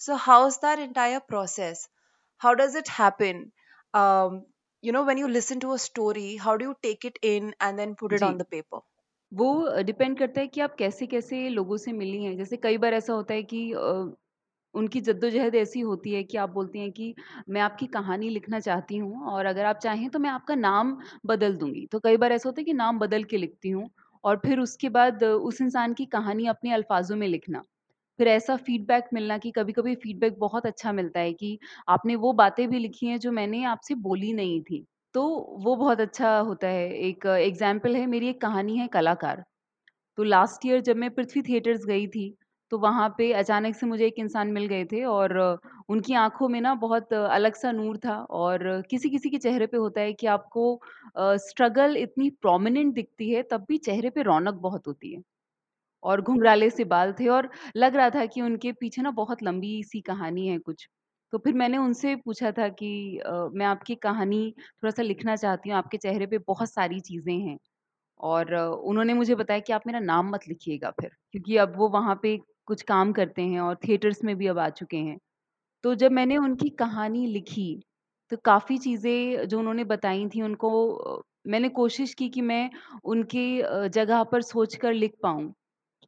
So 0.04 0.14
how 0.22 0.46
is 0.48 0.56
that 0.64 0.78
entire 0.80 1.18
process? 1.28 1.88
How 2.40 2.54
does 2.62 2.78
it 2.78 2.88
happen? 2.98 3.44
you 4.82 4.92
know 4.92 5.02
when 5.02 5.18
you 5.18 5.26
listen 5.28 5.58
to 5.64 5.72
a 5.72 5.78
story 5.78 6.36
how 6.36 6.56
do 6.56 6.68
you 6.68 6.76
take 6.86 7.04
it 7.10 7.18
in 7.32 7.52
and 7.60 7.78
then 7.82 7.96
put 8.04 8.16
it 8.20 8.22
जी। 8.22 8.28
on 8.30 8.38
the 8.38 8.44
paper 8.56 8.82
वो 9.32 9.82
depend 9.82 10.18
करता 10.18 10.40
है 10.40 10.46
कि 10.48 10.60
आप 10.60 10.74
कैसे-कैसे 10.78 11.48
लोगों 11.50 11.76
से 11.78 11.92
मिली 11.92 12.22
हैं। 12.24 12.36
जैसे 12.36 12.56
कई 12.58 12.78
बार 12.78 12.94
ऐसा 12.94 13.12
होता 13.12 13.34
है 13.34 13.42
कि 13.44 13.72
अ, 13.72 14.14
उनकी 14.74 15.00
जद्दोजहद 15.02 15.54
ऐसी 15.54 15.80
होती 15.80 16.12
है 16.14 16.22
कि 16.24 16.36
आप 16.38 16.50
बोलती 16.50 16.78
हैं 16.80 16.90
कि 16.92 17.14
मैं 17.50 17.60
आपकी 17.60 17.86
कहानी 17.88 18.28
लिखना 18.30 18.60
चाहती 18.60 18.96
हूँ 18.96 19.26
और 19.32 19.46
अगर 19.46 19.64
आप 19.64 19.78
चाहें 19.78 20.08
तो 20.10 20.18
मैं 20.18 20.30
आपका 20.30 20.54
नाम 20.56 20.96
बदल 21.26 21.56
दूँगी 21.58 21.86
तो 21.92 22.00
कई 22.00 22.16
बार 22.18 22.32
ऐसा 22.32 22.48
होता 22.48 22.60
है 22.60 22.64
कि 22.64 22.72
नाम 22.74 22.98
बदल 22.98 23.24
के 23.26 23.36
लिखती 23.36 23.70
हूँ 23.70 23.90
और 24.24 24.36
फिर 24.46 24.60
उसके 24.60 24.88
बाद 24.90 25.24
अ, 25.24 25.28
उस 25.28 25.60
इंसान 25.60 25.94
की 25.94 26.06
कहानी 26.08 26.46
अपने 26.48 26.72
अल्फ़ाज़ों 26.74 27.16
में 27.16 27.28
लिखना। 27.28 27.62
फिर 28.18 28.28
ऐसा 28.28 28.56
फ़ीडबैक 28.58 29.08
मिलना 29.12 29.38
कि 29.38 29.50
कभी-कभी 29.52 29.94
फ़ीडबैक 29.96 30.38
बहुत 30.38 30.66
अच्छा 30.66 30.92
मिलता 30.92 31.20
है 31.20 31.32
कि 31.34 31.58
आपने 31.88 32.16
वो 32.18 32.32
बातें 32.34 32.68
भी 32.68 32.78
लिखी 32.78 33.06
हैं 33.06 33.18
जो 33.20 33.32
मैंने 33.32 33.64
आपसे 33.66 33.94
बोली 34.02 34.32
नहीं 34.34 34.60
थी। 34.62 34.84
तो 35.14 35.22
वो 35.60 35.74
बहुत 35.76 36.00
अच्छा 36.00 36.36
होता 36.40 36.68
है। 36.68 36.88
एक 37.00 37.26
एग्ज़ाम्पल 37.28 37.96
है 37.96 38.06
मेरी 38.08 38.28
एक 38.28 38.40
कहानी 38.40 38.76
है 38.78 38.86
कलाकार। 38.90 39.44
तो 40.18 40.22
लास्ट 40.24 40.66
ईयर 40.66 40.80
जब 40.82 40.96
मैं 40.96 41.10
पृथ्वी 41.12 41.42
थिएटर्स 41.42 41.84
गई 41.86 42.06
थी, 42.08 42.34
तो 42.72 42.78
वहाँ 42.78 43.08
पे 43.18 43.32
अचानक 43.34 43.74
से 43.76 43.86
मुझे 43.86 44.06
एक 44.06 44.14
इंसान 44.18 44.52
मिल 44.52 44.66
गए 44.68 44.84
थे 44.86 45.02
और 45.06 45.38
उनकी 45.88 46.14
आँखों 46.16 46.48
में 46.48 46.60
ना 46.60 46.74
बहुत 46.78 47.12
अलग-सा 47.14 47.72
नूर 47.72 47.98
था 48.00 48.16
और 48.36 48.64
किसी-किसी 48.90 49.30
के 49.30 49.38
चेहरे 49.38 49.66
पे 49.68 49.76
होता 49.78 50.00
है 50.00 50.12
कि 50.14 50.26
आपको 50.28 50.66
स्ट्रगल 51.40 51.96
इतनी 51.98 52.30
प्रोमिनेंट 52.42 52.94
दिखती 52.94 53.30
है, 53.30 53.42
तब 53.44 53.64
भी 53.68 53.78
चेहरे 53.80 54.10
पे 54.10 54.22
रौनक 54.24 54.54
बहुत 54.62 54.86
होती 54.86 55.14
है। 55.14 55.22
और 56.04 56.20
घुंघराले 56.22 56.70
से 56.70 56.84
बाल 56.86 57.12
थे 57.14 57.28
और 57.30 57.48
लग 57.76 57.96
रहा 57.96 58.10
था 58.10 58.24
कि 58.28 58.40
उनके 58.42 58.72
पीछे 58.74 59.02
ना 59.02 59.10
बहुत 59.12 59.42
लंबी-सी 59.42 60.00
कहानी 60.02 60.46
है 60.48 60.58
कुछ। 60.60 60.88
तो 61.32 61.38
फिर 61.38 61.54
मैंने 61.54 61.78
उनसे 61.78 62.14
पूछा 62.18 62.50
था 62.52 62.68
कि 62.70 63.18
अ, 63.18 63.32
मैं 63.52 63.66
आपकी 63.66 63.94
कहानी 63.98 64.50
थोड़ा-सा 64.58 65.02
लिखना 65.02 65.36
चाहती 65.36 65.70
हूँ, 65.70 65.78
आपके 65.78 65.96
चेहरे 65.98 66.26
पे 66.26 66.38
बहुत 66.46 66.72
सारी 66.72 67.00
चीज़ें 67.02 67.38
हैं। 67.38 67.58
और 68.20 68.54
उन्होंने 68.54 69.14
मुझे 69.14 69.34
बताया 69.34 69.60
कि 69.60 69.72
आप 69.72 69.82
मेरा 69.86 69.98
नाम 70.00 70.30
मत 70.30 70.48
लिखिएगा 70.48 70.90
फिर, 70.92 71.10
क्योंकि 71.32 71.56
अब 71.58 71.76
वो 71.78 71.88
वहाँ 71.90 72.18
पे 72.22 72.36
कुछ 72.66 72.82
काम 72.84 73.12
करते 73.12 73.42
हैं 73.44 73.60
और 73.60 73.76
थिएटर्स 73.78 74.22
में 74.24 74.34
भी 74.36 74.46
अब 74.48 74.58
आ 74.60 74.68
चुके 74.70 74.96
हैं। 74.98 75.18
तो 75.84 75.94
जब 75.96 76.12
मैंने 76.12 76.36
उनकी 76.38 76.68
कहानी 76.76 77.26
लिखी, 77.28 77.82
तो 78.32 78.36
काफ़ी 78.44 78.78
चीज़ें 78.78 79.48
जो 79.48 79.58
उन्होंने 79.58 79.84
बताई 79.86 80.28
थी 80.30 80.42
उनको 80.42 80.70
मैंने 81.46 81.68
कोशिश 81.70 82.14
की 82.14 82.28
कि 82.30 82.40
मैं 82.42 82.70
उनके 83.06 83.88
जगह 83.90 84.22
पर 84.24 84.42
सोच 84.44 84.76
कर 84.76 84.92
लिख 84.94 85.14
पाऊँ। 85.22 85.52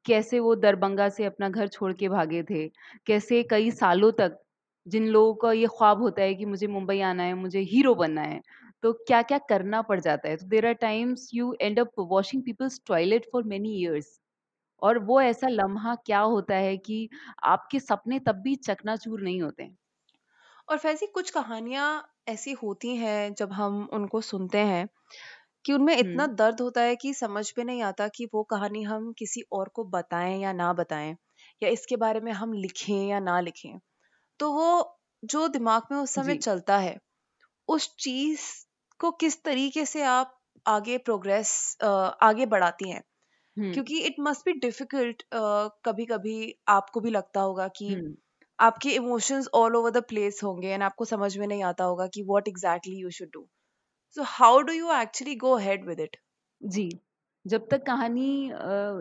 कैसे 0.06 0.38
वो 0.40 0.54
दरभंगा 0.56 1.08
से 1.10 1.24
अपना 1.24 1.48
घर 1.50 1.68
छोड़ 1.68 1.92
के 1.94 2.08
भागे 2.08 2.42
थे, 2.44 2.66
कैसे 3.06 3.42
कई 3.46 3.70
सालों 3.72 4.10
तक 4.14 4.38
जिन 4.86 5.06
लोगों 5.08 5.34
का 5.36 5.52
ये 5.52 5.66
ख्वाब 5.70 6.02
होता 6.02 6.22
है 6.22 6.34
कि 6.34 6.44
मुझे 6.46 6.66
मुंबई 6.68 7.00
आना 7.02 7.22
है, 7.22 7.34
मुझे 7.36 7.60
हीरो 7.64 7.94
बनना 7.94 8.22
है, 8.22 8.40
तो 8.82 8.92
क्या-क्या 9.02 9.38
करना 9.48 9.82
पड़ 9.84 10.00
जाता 10.00 10.28
है। 10.28 10.36
तो 10.36 10.46
there 10.46 10.66
are 10.66 10.72
times 10.80 11.28
you 11.34 11.54
end 11.60 11.80
up 11.80 11.92
washing 12.08 12.42
people's 12.44 12.80
toilet 12.86 13.26
for 13.32 13.44
many 13.46 13.74
years 13.80 14.18
और 14.82 14.98
वो 15.04 15.20
ऐसा 15.22 15.48
लम्हा 15.50 15.94
क्या 16.06 16.20
होता 16.28 16.56
है 16.58 16.76
कि 16.80 17.08
आपके 17.46 17.80
सपने 17.80 18.18
तब 18.20 18.42
भी 18.42 18.54
चकनाचूर 18.58 19.22
नहीं 19.22 19.42
होते। 19.42 19.70
और 20.68 20.76
वैसी 20.78 21.06
कुछ 21.08 21.30
कहानियाँ 21.30 21.86
ऐसी 22.28 22.52
होती 22.54 22.94
हैं 22.96 23.32
जब 23.34 23.52
हम 23.52 23.82
उनको 23.92 24.20
सुनते 24.22 24.58
हैं 24.62 24.88
कि 25.66 25.72
उनमें 25.72 25.96
इतना 25.96 26.26
हुँ, 26.26 26.34
दर्द 26.34 26.60
होता 26.60 26.80
है 26.82 26.96
कि 26.96 27.12
समझ 27.14 27.52
में 27.58 27.64
नहीं 27.64 27.82
आता 27.84 28.08
कि 28.10 28.26
वो 28.34 28.42
कहानी 28.50 28.82
हम 28.84 29.12
किसी 29.18 29.42
और 29.52 29.68
को 29.70 29.84
बताएँ 29.90 30.38
या 30.40 30.52
ना 30.54 30.72
बताएँ 30.74 31.16
या 31.62 31.68
इसके 31.70 31.96
बारे 31.98 32.20
में 32.20 32.32
हम 32.34 32.52
लिखें 32.54 32.94
या 33.08 33.20
ना 33.20 33.40
लिखें 33.40 33.78
तो 34.40 34.52
वो 34.52 34.68
जो 35.22 35.48
दिमाग 35.50 35.82
में 35.92 35.98
उस 35.98 36.14
समय 36.14 36.34
जी। 36.34 36.36
चलता 36.38 36.78
है 36.78 36.98
उस 37.68 37.94
चीज़ 37.98 38.42
को 39.00 39.10
किस 39.16 39.42
तरीके 39.44 39.84
से 39.86 40.02
आप 40.04 40.38
आगे 40.66 40.98
प्रोग्रेस 41.00 41.52
आगे 41.84 42.46
बढ़ाती 42.46 42.90
हैं 42.90 43.02
हुँ, 43.56 43.72
क्योंकि 43.72 43.98
इट 44.02 44.16
मस्ट 44.20 44.44
बी 44.44 44.52
डिफ़िकल्ट 44.60 45.22
कभी 45.84 46.06
कभी 46.06 46.36
आपको 46.70 47.00
भी 47.00 47.10
लगता 47.10 47.40
होगा 47.42 47.68
कि 47.76 47.88
हुँ। 47.88 48.16
आपके 48.58 48.90
emotions 48.94 49.48
all 49.54 49.76
over 49.76 49.92
the 49.92 50.04
place 50.08 50.40
होंगे 50.44 50.70
एंड 50.70 50.82
आपको 50.84 51.06
समझ 51.06 51.36
में 51.38 51.46
नहीं 51.46 51.64
आता 51.64 51.84
होगा 51.84 52.06
कि 52.08 52.22
what 52.24 52.48
exactly 52.48 52.96
you 52.96 53.10
should 53.12 53.30
do 53.32 53.48
so 54.14 54.22
how 54.28 54.60
do 54.62 54.72
you 54.72 54.92
actually 54.92 55.34
go 55.36 55.50
ahead 55.56 55.84
with 55.86 56.00
it 56.00 56.16
जी, 56.60 56.88
जब 57.46 57.66
तक 57.70 57.82
कहानी 57.86 58.50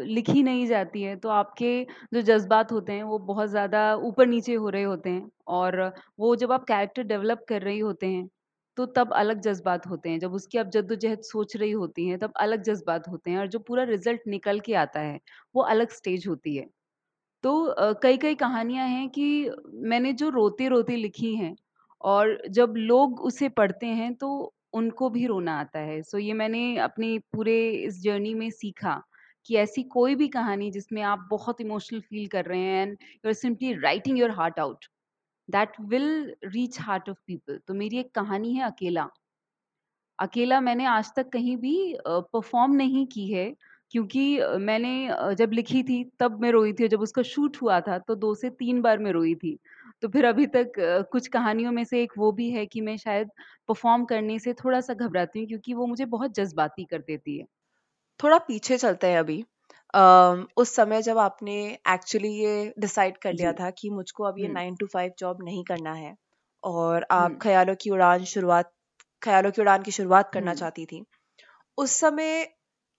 लिखी 0.08 0.44
नहीं 0.44 0.66
जाती 0.68 1.02
है, 1.04 1.16
तो 1.16 1.30
आपके 1.32 1.72
जो 2.14 2.22
जज़्बात 2.22 2.72
होते 2.72 2.94
हैं, 2.94 3.04
वो 3.04 3.18
बहुत 3.22 3.50
ज़्यादा 3.50 3.82
ऊपर-नीचे 4.04 4.54
हो 4.56 4.70
रहे 4.70 4.84
होते 4.84 5.10
हैं 5.10 5.30
और 5.50 5.80
वो 6.20 6.36
जब 6.36 6.52
आप 6.52 6.66
कैरेक्टर 6.68 7.04
डेवलप 7.06 7.46
कर 7.50 7.62
रही 7.62 7.80
होते 7.80 8.08
हैं, 8.08 8.28
तो 8.78 8.86
तब 8.94 9.14
अलग 9.16 9.40
जज़्बात 9.42 9.88
होते 9.88 10.10
हैं। 10.10 10.20
जब 10.20 10.34
उसकी 10.34 10.58
आप 10.58 10.68
जद्दोजहद 10.70 11.22
सोच 11.24 11.56
रही 11.58 11.72
होती 11.74 12.08
हैं, 12.08 12.20
तब 12.20 12.34
अलग 12.40 12.62
जज़्बात 12.64 13.08
होते 13.10 13.32
हैं 13.32 13.38
और 13.40 13.48
जो 13.50 13.60
पूरा 13.62 13.84
रिज़ल्ट 13.86 14.22
निकल 14.30 14.60
के 14.62 14.74
आता 14.78 15.00
है, 15.02 15.20
वो 15.56 15.62
अलग 15.68 15.90
स्टेज 15.94 16.28
होती 16.28 16.56
है। 16.56 16.68
तो 17.44 17.52
अ, 17.66 17.92
कई-कई 18.04 18.36
कहानियाँ 18.38 18.88
हैं 18.90 19.10
कि 19.12 19.26
मैंने 19.86 20.14
जो 20.16 20.30
रोते-रोते 20.32 20.96
लिखी 20.98 21.36
हैं 21.36 21.56
और 22.02 22.38
जब 22.52 22.74
लोग 22.80 23.22
उसे 23.24 23.50
पढ़ते 23.52 23.88
हैं 23.94 24.14
तो 24.16 24.30
उनको 24.76 25.10
भी 25.10 25.26
रोना 25.28 25.60
आता 25.60 25.80
है। 25.82 26.02
सो 26.04 26.18
ये 26.20 26.34
मैंने 26.36 26.78
अपने 26.80 27.18
पूरे 27.34 27.58
इस 27.74 28.02
जर्नी 28.04 28.34
में 28.36 28.50
सीखा 28.52 29.02
कि 29.46 29.56
ऐसी 29.58 29.84
कोई 29.90 30.16
भी 30.16 30.28
कहानी 30.30 30.70
जिसमें 30.72 31.02
आप 31.04 31.28
बहुत 31.32 31.62
इमोशनल 31.62 32.00
फ़ील 32.02 32.28
कर 32.30 32.46
रहे 32.46 32.60
हैं 32.62 32.82
and 32.82 32.98
you 33.16 33.30
are 33.30 33.34
simply 33.36 33.74
writing 33.76 34.20
your 34.20 34.32
heart 34.34 34.60
out, 34.60 34.86
that 35.50 35.74
will 35.84 36.36
reach 36.46 36.80
heart 36.82 37.10
of 37.10 37.18
people. 37.28 37.60
तो 37.68 37.74
मेरी 37.76 38.00
एक 38.00 38.12
कहानी 38.16 38.54
है 38.56 38.66
अकेला। 38.66 39.08
अकेला 40.20 40.60
मैंने 40.62 40.86
आज 40.88 41.12
तक 41.16 41.30
कहीं 41.30 41.56
भी 41.58 41.76
परफ़ॉर्म 42.08 42.74
नहीं 42.76 43.06
की 43.08 43.28
है 43.32 43.54
क्योंकि 43.92 44.22
मैंने 44.62 45.36
जब 45.36 45.52
लिखी 45.54 45.82
थी 45.84 46.04
तब 46.20 46.40
मैं 46.42 46.52
रोई 46.52 46.74
थी, 46.74 46.88
जब 46.88 47.02
उसका 47.02 47.22
शूट 47.24 47.58
हुआ 47.62 47.80
था 47.82 47.98
तो 48.00 48.16
दो 48.16 48.34
से 48.36 48.50
तीन 48.52 48.82
बार 48.82 49.00
मैं 49.00 49.12
रोई 49.12 49.34
थी। 49.36 49.58
तो 50.06 50.10
फिर 50.10 50.26
अभी 50.26 50.46
तक 50.50 50.72
कुछ 51.12 51.28
कहानियों 51.30 51.72
में 51.72 51.84
से 51.86 52.02
एक 52.02 52.12
वो 52.18 52.32
भी 52.34 52.50
है 52.52 52.66
कि 52.68 52.82
मैं 52.82 52.96
शायद 52.98 53.30
परफ़ॉर्म 53.70 54.06
करने 54.06 54.38
से 54.40 54.54
थोड़ा-सा 54.56 54.94
घबराती 54.96 55.40
हूँ 55.40 55.48
क्योंकि 55.48 55.74
वो 55.74 55.86
मुझे 55.88 56.06
बहुत 56.08 56.34
जज़्बाती 56.36 56.86
कर 56.86 57.00
देती 57.02 57.38
है। 57.40 57.46
थोड़ा 58.20 58.38
पीछे 58.42 58.78
चलते 58.78 59.08
हैं 59.08 59.20
अभी। 59.20 59.42
अम, 59.94 60.46
उस 60.58 60.76
समय 60.76 61.02
जब 61.02 61.18
आपने 61.20 61.56
एक्चुअली 61.90 62.30
ये 62.36 62.74
डिसाइड 62.80 63.18
कर 63.20 63.34
लिया 63.34 63.52
जी। 63.52 63.56
था 63.56 63.70
कि 63.74 63.90
मुझको 63.92 64.24
अब 64.24 64.40
ये 64.40 64.48
हुँ, 64.48 64.50
नाइन 64.50 64.76
टू 64.76 64.88
फाइव 64.88 65.14
जॉब 65.20 65.44
नहीं 65.44 65.64
करना 65.66 65.94
है 65.96 66.16
और 66.64 67.06
हुँ, 67.12 67.26
आप 67.26 67.38
ख्यालों 67.42 67.76
की 67.82 67.90
उड़ान 67.90 68.24
शुरुआत 68.28 68.74
ख्यालों 69.22 69.52
की 69.52 69.62
उड़ान 69.62 69.84
की 69.84 69.92
शुरुआत 69.92 70.32
करना 70.34 70.54
हुँ, 70.54 70.56
चाहती 70.56 70.86
थी 70.86 71.04
उस 71.78 71.92
समय 71.92 72.44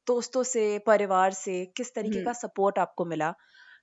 दोस्तों 0.07 0.43
से 0.45 0.63
परिवार 0.87 1.33
से 1.35 1.65
किस 1.77 1.95
तरीके 1.95 2.21
हुँ, 2.21 2.23
का 2.23 2.33
सपोर्ट 2.35 2.79
आपको 2.79 3.05
मिला? 3.07 3.35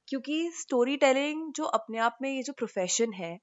क्योंकि 0.07 0.49
स्टोरी 0.55 0.97
टेलिंग 0.97 1.51
जो 1.53 1.63
अपने 1.77 1.97
आप 1.97 2.17
में 2.21 2.29
ये 2.29 2.43
जो 2.43 2.53
प्रोफेशन 2.53 3.13
है 3.13 3.37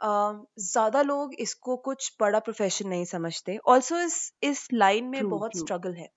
ज़्यादा 0.00 1.02
लोग 1.02 1.34
इसको 1.38 1.76
कुछ 1.76 2.10
बड़ा 2.20 2.38
प्रोफेशन 2.38 2.88
नहीं 2.88 3.04
समझते। 3.04 3.56
ऑल्सो 3.66 3.98
इस 3.98 4.16
इस 4.42 4.66
लाइन 4.72 5.04
में 5.04 5.20
ट्रू, 5.20 5.30
बहुत 5.30 5.56
स्ट्रगल 5.56 5.94
है। 5.94 6.08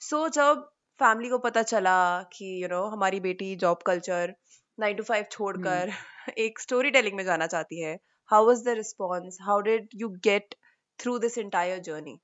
सो 0.00 0.16
so, 0.18 0.32
जब 0.34 0.68
फैमिली 1.00 1.28
को 1.28 1.38
पता 1.38 1.62
चला 1.62 2.22
कि 2.32 2.44
यू 2.44 2.66
you 2.66 2.70
नो 2.70 2.80
know, 2.80 2.92
हमारी 2.92 3.20
बेटी 3.20 3.54
job 3.56 3.82
culture 3.86 4.34
nine 4.78 4.96
to 4.96 5.02
five. 5.02 5.24
छोड़कर 5.30 5.92
एक 6.38 6.60
स्टोरी 6.60 6.90
टेलिंग 6.90 7.16
में 7.16 7.24
जाना 7.24 7.46
चाहती 7.46 7.82
है 7.82 7.98
how 8.30 8.46
was 8.46 8.64
the 8.64 8.76
response 8.76 9.38
how 9.42 9.60
did 9.60 9.88
you 9.94 10.08
get 10.24 10.54
through 10.98 11.18
this 11.18 11.38
entire 11.38 11.78
journey 11.80 12.18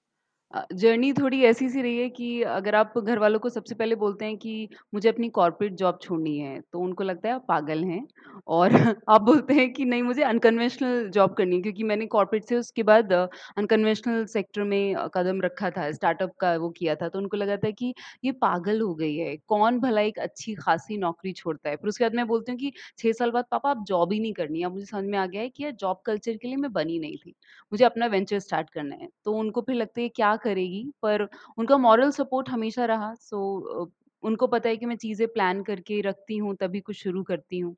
journey 0.74 1.12
थोड़ी 1.12 1.40
ऐसी-सी 1.44 1.82
रही 1.82 1.98
है 1.98 2.08
कि 2.10 2.26
अगर 2.44 2.74
आप 2.74 2.92
घर 2.98 3.18
वालों 3.18 3.38
को 3.38 3.48
सबसे 3.48 3.74
पहले 3.74 3.94
बोलते 3.96 4.24
हैं 4.24 4.36
कि 4.38 4.68
मुझे 4.94 5.08
अपनी 5.08 5.28
कॉर्पोरेट 5.30 5.72
जॉब 5.74 5.98
छोड़नी 6.02 6.36
है, 6.38 6.60
तो 6.62 6.78
उनको 6.80 7.04
लगता 7.04 7.28
है 7.28 7.34
आप 7.34 7.44
पागल 7.48 7.84
हैं 7.84 8.06
और 8.48 8.70
आप 9.08 9.22
बोलते 9.22 9.54
हैं 9.54 9.72
कि 9.72 9.84
नहीं 9.84 10.02
मुझे 10.02 10.22
अनकन्वेंशनल 10.24 11.08
जॉब 11.10 11.34
करनी 11.34 11.56
है 11.56 11.62
क्योंकि 11.62 11.82
मैंने 11.84 12.06
कॉर्पोरेट 12.08 12.44
से 12.44 12.56
उसके 12.56 12.82
बाद 12.84 13.12
अनकन्वेंशनल 13.12 14.24
सेक्टर 14.28 14.62
में 14.64 14.94
कदम 15.14 15.40
रखा 15.42 15.70
था, 15.70 15.90
स्टार्टअप 15.92 16.32
का 16.40 16.54
वो 16.56 16.70
किया 16.70 16.94
था, 16.94 17.08
तो 17.08 17.18
उनको 17.18 17.36
लगा 17.36 17.56
था 17.58 17.70
कि 17.72 17.94
ये 18.24 18.32
पागल 18.38 18.80
हो 18.80 18.94
गई 18.94 19.14
है, 19.16 19.36
कौन 19.48 19.78
भला 19.80 20.00
एक 20.02 20.18
अच्छी-खासी 20.20 20.96
नौकरी 20.98 21.32
छोड़ता 21.34 21.70
है। 21.70 21.76
फिर 21.76 21.88
उसके 21.88 22.04
बाद 22.04 22.14
मैं 22.14 22.26
बोलती 22.26 22.52
हूँ 22.52 22.58
कि 22.60 22.72
6 22.98 23.12
साल 23.14 23.30
बाद 23.30 23.44
पापा 23.50 23.70
आप 23.70 23.84
जॉब 23.86 24.12
ही 24.12 24.20
नहीं 24.20 24.32
करनी 24.34 24.62
अब 24.62 24.72
मुझे 24.72 24.86
समझ 24.86 25.04
में 25.06 25.18
आ 25.18 25.26
गया 25.26 25.42
है 25.42 25.48
कि 25.50 25.62
यार 25.64 25.72
जॉब 25.76 26.00
कल्चर 26.06 26.36
के 26.36 26.48
लिए 26.48 26.56
मैं 26.58 26.72
बनी 26.72 26.98
नहीं 26.98 27.16
थी। 27.18 27.34
मुझे 27.72 27.84
अपना 27.84 28.06
वेंचर 28.08 28.38
स्टार्ट 28.40 28.70
करना 28.70 28.96
है। 28.96 29.08
तो 29.24 29.32
उनको 29.34 29.60
फिर 29.62 29.74
लगता 29.74 30.00
है 30.00 30.08
क्या 30.10 30.34
करेगी? 30.38 30.84
पर 31.02 31.28
उनका 31.58 31.76
मॉरल 31.78 32.10
सपोर्ट 32.12 32.50
हमेशा 32.50 32.84
रहा 32.86 33.14
सो 33.16 33.90
उनको 34.22 34.46
पता 34.48 34.68
है 34.68 34.76
कि 34.76 34.86
मैं 34.86 34.96
चीज़ें 34.98 35.26
प्लान 35.28 35.62
करके 35.64 36.00
रखती 36.02 36.36
हूँ, 36.38 36.54
तभी 36.56 36.80
कुछ 36.82 36.96
शुरू 36.98 37.22
करती 37.24 37.58
हूँ। 37.60 37.76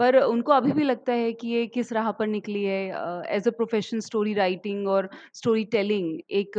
पर 0.00 0.16
उनको 0.18 0.52
अभी 0.52 0.72
भी 0.72 0.84
लगता 0.84 1.12
है 1.14 1.32
कि 1.34 1.48
ये 1.48 1.66
किस 1.68 1.92
राह 1.92 2.10
पर 2.12 2.26
निकली 2.28 2.64
है 2.64 2.80
as 3.28 3.48
a 3.48 3.52
profession 3.52 4.00
story 4.02 4.34
writing 4.34 4.88
और 4.88 5.08
स्टोरी 5.34 5.64
टेलिंग 5.72 6.20
एक 6.32 6.58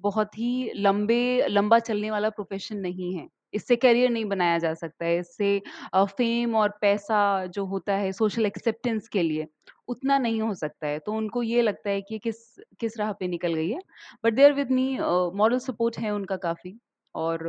बहुत 0.00 0.38
ही 0.38 0.72
लंबे 0.76 1.20
लंबा 1.48 1.78
चलने 1.80 2.10
वाला 2.10 2.30
प्रोफ़ेशन 2.30 2.76
नहीं 2.78 3.14
है। 3.14 3.28
इससे 3.54 3.76
करियर 3.76 4.10
नहीं 4.10 4.24
बनाया 4.26 4.58
जा 4.58 4.72
सकता 4.74 5.04
है, 5.04 5.18
इससे 5.20 5.60
फ़ेम 5.96 6.54
और 6.56 6.68
पैसा 6.80 7.46
जो 7.48 7.64
होता 7.66 7.94
है 7.96 8.12
सोशल 8.14 8.46
एक्सेप्टेंस 8.46 9.08
के 9.08 9.22
लिए, 9.22 9.46
उतना 9.88 10.18
नहीं 10.18 10.40
हो 10.42 10.54
सकता 10.56 10.86
है। 10.86 10.98
तो 11.00 11.12
उनको 11.14 11.42
ये 11.44 11.62
लगता 11.62 11.90
है 11.90 12.00
कि 12.02 12.18
किस 12.20 12.36
किस 12.80 12.98
राह 12.98 13.12
पे 13.14 13.28
निकल 13.28 13.54
गई 13.54 13.70
है। 13.70 13.80
But 14.24 14.34
they 14.34 14.44
are 14.44 14.52
with 14.54 14.70
me 14.72 14.88
moral 15.34 15.58
support 15.60 15.98
है 15.98 16.10
उनका 16.12 16.36
काफ़ी 16.38 16.78
और 17.14 17.48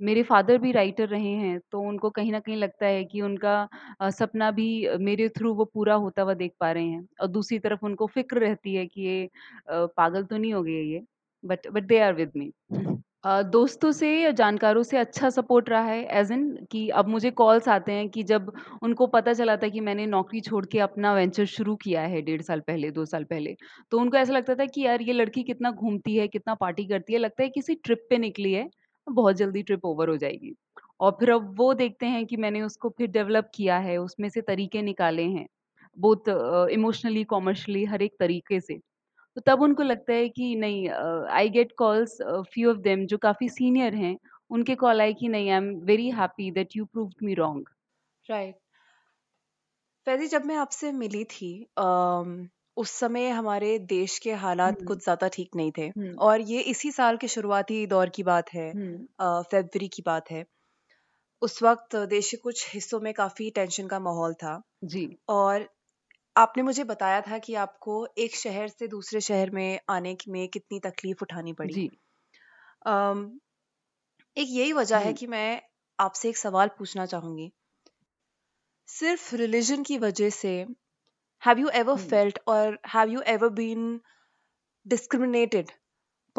मेरे 0.00 0.22
फादर 0.24 0.58
भी 0.58 0.70
राइटर 0.72 1.08
रहे 1.08 1.30
हैं, 1.30 1.58
तो 1.72 1.80
उनको 1.82 2.10
कहीं 2.10 2.32
ना 2.32 2.40
कहीं 2.40 2.56
लगता 2.56 2.86
है 2.86 3.04
कि 3.06 3.20
उनका 3.22 3.68
सपना 4.10 4.50
भी 4.52 4.66
मेरे 5.00 5.28
थ्रू 5.30 5.54
वो 5.54 5.64
पूरा 5.66 5.94
होता 5.96 6.22
हुआ 6.22 6.34
देख 6.36 6.52
पा 6.60 6.70
रहे 6.72 6.84
हैं 6.84 7.06
और 7.20 7.26
दूसरी 7.28 7.58
तरफ़ 7.60 7.84
उनको 7.84 8.06
फ़िक्र 8.08 8.38
रहती 8.40 8.74
है 8.74 8.86
कि 8.86 9.02
ये 9.02 9.28
पागल 9.70 10.24
तो 10.24 10.36
नहीं 10.36 10.52
हो 10.54 10.62
गई 10.62 10.84
ये? 10.84 11.02
But 11.44 11.68
but 11.68 11.84
they 11.84 11.98
are 12.00 12.14
with 12.14 12.32
me. 12.36 12.52
दोस्तों 13.24 13.90
से 13.92 14.08
या 14.22 14.30
जानकारों 14.30 14.82
से 14.82 14.96
अच्छा 14.98 15.30
सपोर्ट 15.30 15.68
रहा 15.68 15.82
है 15.82 16.02
एज़ 16.04 16.32
इन 16.32 16.66
कि 16.72 16.88
अब 16.88 17.08
मुझे 17.08 17.30
कॉल्स 17.30 17.68
आते 17.68 17.92
हैं 17.92 18.08
कि 18.08 18.22
जब 18.22 18.52
उनको 18.82 19.06
पता 19.06 19.32
चला 19.32 19.56
था 19.56 19.68
कि 19.68 19.80
मैंने 19.80 20.06
नौकरी 20.06 20.40
छोड़ 20.40 20.66
के 20.66 20.78
अपना 20.78 21.14
वेंचर 21.14 21.44
शुरू 21.44 21.76
किया 21.76 22.02
है 22.02 22.22
डेढ़ 22.22 22.42
साल 22.42 22.60
पहले, 22.60 22.90
दो 22.90 23.04
साल 23.04 23.24
पहले। 23.24 23.56
तो 23.90 23.98
उनको 23.98 24.16
ऐसा 24.16 24.32
लगता 24.32 24.54
था 24.54 24.64
कि 24.66 24.80
यार 24.80 25.02
ये 25.02 25.12
लड़की 25.12 25.42
कितना 25.42 25.70
घूमती 25.70 26.16
है, 26.16 26.28
कितना 26.28 26.54
पार्टी 26.54 26.84
करती 26.84 27.12
है, 27.12 27.18
लगता 27.18 27.42
है 27.42 27.48
किसी 27.48 27.74
ट्रिप 27.74 28.06
पे 28.10 28.18
निकली 28.18 28.52
है, 28.52 28.68
बहुत 29.06 29.36
जल्दी 29.36 29.62
ट्रिप 29.62 29.84
ओवर 29.84 30.08
हो 30.08 30.16
जाएगी। 30.16 30.54
और 31.00 31.10
फिर 31.10 31.30
अब 31.30 31.54
वो 31.58 31.74
देखते 31.74 32.06
हैं 32.06 32.26
कि 32.26 32.36
मैंने 32.36 32.62
उसको 32.62 32.88
फिर 32.88 33.08
डेवलप 33.10 33.50
किया 33.54 33.78
है, 33.78 33.96
उसमें 33.98 34.28
से 34.28 34.40
तरीके 34.40 34.82
निकाले 34.82 35.22
हैं, 35.22 35.46
अ, 36.28 36.66
इमोशनली, 36.70 37.24
कॉमर्शली 37.24 37.84
हर 37.84 38.02
एक 38.02 38.12
तरीके 38.20 38.60
से। 38.60 38.78
तो 39.38 39.42
तब 39.46 39.62
उनको 39.62 39.82
लगता 39.82 40.12
है 40.12 40.28
कि 40.28 40.54
नहीं 40.56 40.88
I 41.32 41.48
get 41.48 41.72
calls 41.78 42.16
few 42.22 42.70
of 42.70 42.78
them 42.78 43.06
जो 43.06 43.18
काफ़ी 43.18 43.48
सीनियर 43.48 43.94
हैं, 43.94 44.16
उनके 44.50 44.74
कॉल 44.74 45.00
आए 45.00 45.12
कि 45.12 45.28
नहीं 45.28 45.50
I 45.50 45.56
am 45.56 45.68
very 45.86 46.08
happy 46.10 46.50
that 46.50 46.76
you 46.76 46.84
proved 46.84 47.14
me 47.22 47.34
wrong. 47.34 47.68
Right 48.26 48.56
Faizi 50.06 50.26
जब 50.26 50.44
मैं 50.44 50.56
आपसे 50.56 50.92
मिली 50.92 51.24
थी 51.24 51.50
अम, 51.78 52.48
उस 52.76 52.90
समय 52.90 53.28
हमारे 53.28 53.78
देश 53.78 54.18
के 54.18 54.32
हालात 54.32 54.82
कुछ 54.82 55.02
ज़्यादा 55.04 55.28
ठीक 55.28 55.56
नहीं 55.56 55.72
थे 55.78 55.90
और 56.18 56.40
ये 56.40 56.60
इसी 56.60 56.90
साल 56.92 57.16
के 57.16 57.28
शुरुआती 57.28 57.86
दौर 57.86 58.08
की 58.08 58.22
बात 58.22 58.52
है 58.54 58.72
फेबरी 59.22 59.88
की 59.88 60.02
बात 60.06 60.30
है। 60.30 60.44
उस 61.42 61.62
वक्त 61.62 61.96
देश 61.96 62.30
के 62.30 62.36
कुछ 62.36 62.74
हिस्सों 62.74 63.00
में 63.00 63.12
काफ़ी 63.14 63.50
टेंशन 63.50 63.86
का 63.86 63.98
माहौल 64.00 64.34
था 64.34 64.60
जी, 64.84 65.08
और 65.28 65.68
आपने 66.38 66.62
मुझे 66.62 66.84
बताया 66.84 67.20
था 67.20 67.38
कि 67.38 67.54
आपको 67.62 67.96
एक 68.18 68.36
शहर 68.36 68.68
से 68.68 68.88
दूसरे 68.88 69.20
शहर 69.20 69.50
में 69.50 69.78
आने 69.90 70.14
की- 70.14 70.32
में 70.32 70.46
कितनी 70.48 70.80
तकलीफ़ 70.80 71.22
उठानी 71.22 71.52
पड़ी। 71.54 71.74
जी, 71.74 71.88
अम, 72.86 73.38
एक 74.36 74.48
यही 74.50 74.72
वजह 74.72 74.98
है 74.98 75.12
कि 75.12 75.26
मैं 75.26 75.60
आपसे 75.98 76.28
एक 76.28 76.36
सवाल 76.36 76.68
पूछना 76.78 77.06
चाहूँगी। 77.06 77.50
सिर्फ़ 78.88 79.34
रिलीजन 79.36 79.82
की 79.82 79.98
वजह 79.98 80.30
से 80.30 80.50
have 81.42 81.58
you 81.58 81.68
ever 81.74 81.96
um, 81.96 82.04
felt 82.04 82.38
or 82.48 82.62
have 82.86 83.10
you 83.10 83.22
ever 83.34 83.50
been 83.52 83.84
discriminated 84.86 85.72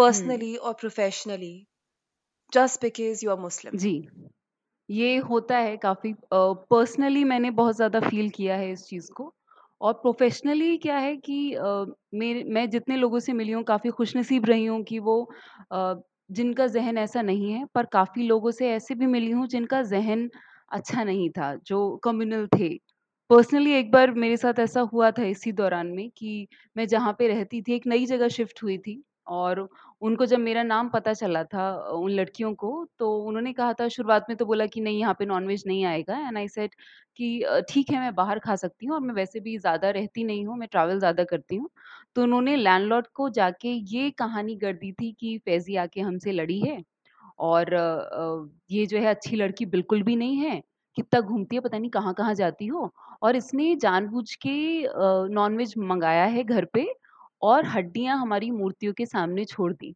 um, 0.05 0.19
personally 0.23 0.57
or 0.59 0.75
professionally 0.75 1.67
just 2.51 2.81
because 2.81 3.23
you 3.23 3.31
are 3.31 3.37
muslim? 3.39 3.75
जी। 3.75 3.93
ये 4.89 5.17
होता 5.19 5.57
है 5.57 5.77
काफ़ी 5.77 6.13
पर्सनली 6.33 7.23
मैंने 7.25 7.51
बहुत 7.53 7.75
ज़्यादा 7.75 7.99
फ़ील 8.01 8.29
किया 8.31 8.55
है 8.57 8.71
इस 8.71 8.85
चीज़ 8.87 9.11
को। 9.13 9.33
और 9.81 9.93
प्रोफ़ेशनली 9.95 10.77
क्या 10.77 10.97
है 10.97 11.15
कि 11.19 11.37
मेरे 12.15 12.43
मैं 12.49 12.69
जितने 12.69 12.95
लोगों 12.97 13.19
से 13.19 13.33
मिली 13.33 13.51
हूँ 13.51 13.63
काफ़ी 13.65 13.89
खुशनसीब 13.91 14.45
रही 14.45 14.65
हूँ 14.65 14.83
कि 14.83 14.99
वो 15.01 15.15
जिनका 16.29 16.65
ज़हन 16.67 16.97
ऐसा 16.97 17.21
नहीं 17.21 17.51
है, 17.51 17.65
पर 17.75 17.85
काफ़ी 17.87 18.23
लोगों 18.23 18.51
से 18.51 18.69
ऐसे 18.71 18.95
भी 18.95 19.05
मिली 19.07 19.31
हूँ 19.31 19.47
जिनका 19.47 19.81
ज़हन 19.83 20.29
अच्छा 20.71 21.03
नहीं 21.03 21.29
था, 21.29 21.55
जो 21.57 21.95
कम्युनल 22.03 22.47
थे। 22.55 22.69
पर्सनली 23.29 23.73
एक 23.73 23.91
बार 23.91 24.11
मेरे 24.15 24.37
साथ 24.37 24.59
ऐसा 24.59 24.81
हुआ 24.93 25.09
था 25.11 25.23
इसी 25.25 25.51
दौरान 25.53 25.87
में 25.89 26.09
कि 26.17 26.47
मैं 26.75 26.87
जहाँ 26.87 27.13
पे 27.19 27.27
रहती 27.27 27.61
थी, 27.61 27.73
एक 27.75 27.87
नई 27.87 28.05
जगह 28.07 28.27
शिफ्ट 28.29 28.63
हुई 28.63 28.77
थी 28.79 29.01
और 29.29 29.67
उनको 30.01 30.25
जब 30.25 30.39
मेरा 30.39 30.63
नाम 30.63 30.89
पता 30.89 31.13
चला 31.13 31.43
था 31.45 31.69
उन 31.91 32.11
लड़कियों 32.11 32.53
को, 32.55 32.85
तो 32.99 33.11
उन्होंने 33.19 33.53
कहा 33.53 33.73
था 33.75 33.87
शुरुआत 33.89 34.25
में 34.29 34.37
तो 34.37 34.45
बोला 34.45 34.65
कि 34.67 34.81
नहीं 34.81 34.99
यहाँ 34.99 35.13
पे 35.19 35.25
नॉन-वेज 35.25 35.63
नहीं 35.67 35.83
आएगा 35.85 36.17
एंड 36.19 36.37
आई 36.37 36.47
सेड 36.49 36.71
कि 37.19 37.63
ठीक 37.69 37.91
है 37.91 37.99
मैं 37.99 38.13
बाहर 38.15 38.39
खा 38.39 38.55
सकती 38.57 38.85
हूँ 38.85 38.95
और 38.95 39.01
मैं 39.01 39.13
वैसे 39.15 39.39
भी 39.41 39.57
ज़्यादा 39.59 39.89
रहती 39.91 40.23
नहीं 40.23 40.45
हूँ, 40.45 40.57
मैं 40.57 40.67
ट्रैवल 40.69 40.99
ज़्यादा 40.99 41.23
करती 41.25 41.55
हूँ। 41.55 41.69
तो 42.15 42.23
उन्होंने 42.23 42.55
लैंडलॉर्ड 42.57 43.07
को 43.15 43.29
जाके 43.31 43.69
ये 43.91 44.09
कहानी 44.19 44.55
कर 44.57 44.73
दी 44.75 44.91
थी 44.93 45.11
कि 45.19 45.37
फ़ैज़ी 45.39 45.75
आके 45.77 46.01
हमसे 46.01 46.31
लड़ी 46.33 46.59
है 46.61 46.81
और 47.41 47.73
ये 48.71 48.85
जो 48.87 48.99
है 48.99 49.07
अच्छी 49.07 49.35
लड़की 49.35 49.65
बिल्कुल 49.67 50.03
भी 50.03 50.15
नहीं 50.17 50.37
है, 50.39 50.61
कितना 50.97 51.19
घूमती 51.21 51.55
है, 51.55 51.61
पता 51.61 51.77
नहीं 51.77 51.89
कहाँ-कहाँ 51.91 52.33
जाती 52.35 52.67
हो 52.67 52.91
और 53.23 53.35
इसने 53.35 53.75
जानबूझ 53.77 54.33
के 54.37 54.53
नॉन-वेज 55.31 55.73
मँगाया 55.79 56.25
है 56.27 56.43
घर 56.45 56.65
पे 56.73 56.87
और 57.41 57.65
हड्डियाँ 57.67 58.17
हमारी 58.17 58.51
मूर्तियों 58.53 58.93
के 58.93 59.05
सामने 59.07 59.45
छोड़ 59.45 59.73
दी। 59.73 59.93